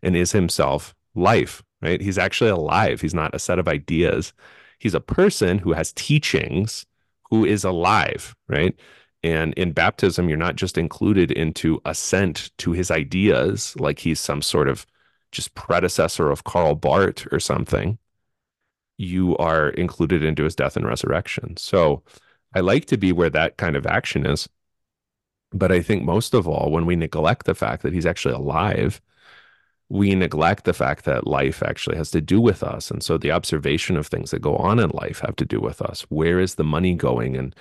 [0.02, 2.00] and is himself life, right?
[2.00, 3.00] He's actually alive.
[3.00, 4.32] He's not a set of ideas.
[4.78, 6.86] He's a person who has teachings,
[7.30, 8.74] who is alive, right?
[9.22, 14.42] And in baptism, you're not just included into assent to his ideas, like he's some
[14.42, 14.84] sort of
[15.30, 17.98] just predecessor of Karl Barth or something.
[18.98, 21.56] You are included into his death and resurrection.
[21.56, 22.02] So,
[22.54, 24.48] I like to be where that kind of action is.
[25.52, 29.00] But I think most of all, when we neglect the fact that he's actually alive,
[29.88, 32.90] we neglect the fact that life actually has to do with us.
[32.90, 35.82] And so the observation of things that go on in life have to do with
[35.82, 36.02] us.
[36.08, 37.54] Where is the money going and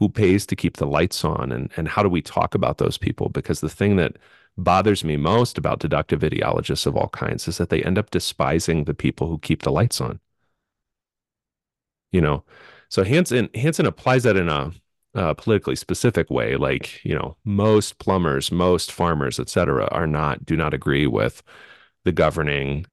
[0.00, 1.52] who pays to keep the lights on?
[1.52, 3.28] And, and how do we talk about those people?
[3.28, 4.16] Because the thing that
[4.58, 8.84] bothers me most about deductive ideologists of all kinds is that they end up despising
[8.84, 10.18] the people who keep the lights on.
[12.12, 12.44] You know,
[12.88, 14.72] so Hanson Hanson applies that in a,
[15.34, 20.56] politically specific way, like you know most plumbers, most farmers, et cetera, are not do
[20.56, 21.42] not agree with
[22.04, 22.86] the governing,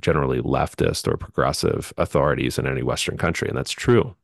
[0.00, 4.14] generally leftist or progressive authorities in any Western country, and that's true.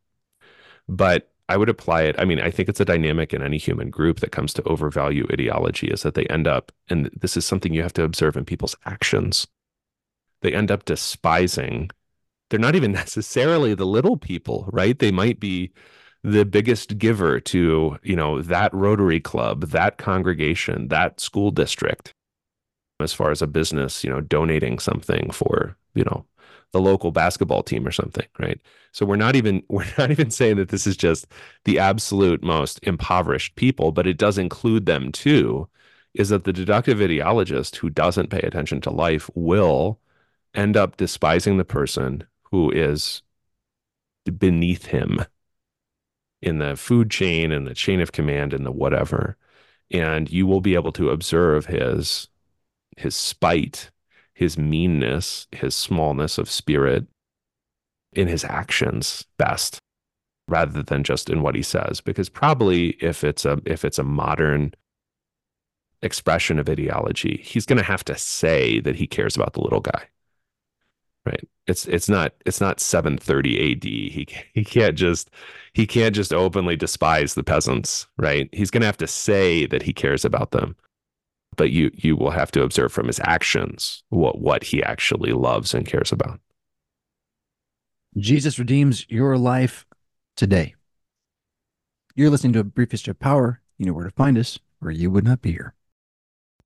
[0.88, 2.16] But I would apply it.
[2.18, 5.26] I mean, I think it's a dynamic in any human group that comes to overvalue
[5.30, 8.44] ideology is that they end up, and this is something you have to observe in
[8.44, 9.46] people's actions.
[10.40, 11.90] They end up despising
[12.51, 14.99] they're not even necessarily the little people, right?
[14.99, 15.72] They might be
[16.22, 22.14] the biggest giver to, you know, that Rotary Club, that congregation, that school district,
[23.01, 26.24] as far as a business, you know, donating something for, you know,
[26.72, 28.61] the local basketball team or something, right?
[28.92, 31.26] So we're not even we're not even saying that this is just
[31.64, 35.68] the absolute most impoverished people, but it does include them too.
[36.14, 40.01] Is that the deductive ideologist who doesn't pay attention to life will
[40.55, 42.24] end up despising the person
[42.55, 43.20] who is
[44.38, 45.24] beneath him
[46.40, 49.36] in the food chain and the chain of command and the whatever.
[49.90, 52.28] And you will be able to observe his
[52.96, 53.90] his spite
[54.34, 57.09] his meanness his smallness of spirit
[58.12, 59.80] in his actions best
[60.46, 62.00] rather than just in what he says.
[62.00, 64.72] Because probably if it's a if it's a modern
[66.02, 69.80] expression of ideology he's going to have to say that he cares about the little
[69.80, 70.05] guy
[71.27, 73.85] right it's it's not it's not 730 AD.
[73.85, 75.31] He he can't just
[75.72, 78.49] he can't just openly despise the peasants, right?
[78.53, 80.77] He's going to have to say that he cares about them.
[81.57, 85.72] But you you will have to observe from his actions what what he actually loves
[85.72, 86.41] and cares about.
[88.16, 89.87] Jesus redeems your life
[90.37, 90.75] today.
[92.14, 93.61] You're listening to a brief history of power.
[93.79, 95.75] You know where to find us, or you would not be here.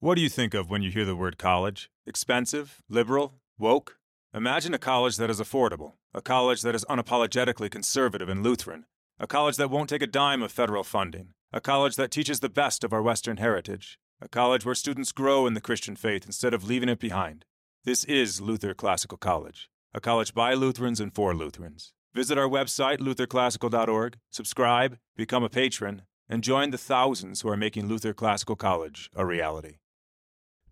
[0.01, 1.91] What do you think of when you hear the word college?
[2.07, 3.99] Expensive, liberal, woke?
[4.39, 8.85] Imagine a college that is affordable, a college that is unapologetically conservative and Lutheran,
[9.19, 12.49] a college that won't take a dime of federal funding, a college that teaches the
[12.49, 16.55] best of our Western heritage, a college where students grow in the Christian faith instead
[16.55, 17.47] of leaving it behind.
[17.83, 21.93] This is Luther Classical College, a college by Lutherans and for Lutherans.
[22.15, 27.89] Visit our website, lutherclassical.org, subscribe, become a patron, and join the thousands who are making
[27.89, 29.79] Luther Classical College a reality.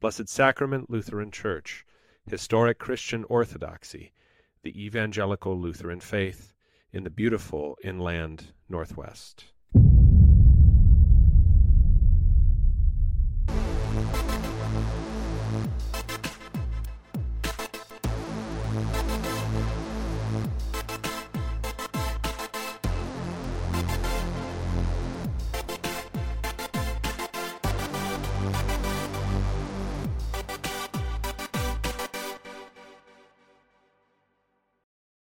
[0.00, 1.84] Blessed Sacrament Lutheran Church,
[2.24, 4.12] historic Christian orthodoxy,
[4.62, 6.54] the evangelical Lutheran faith
[6.90, 9.52] in the beautiful inland Northwest.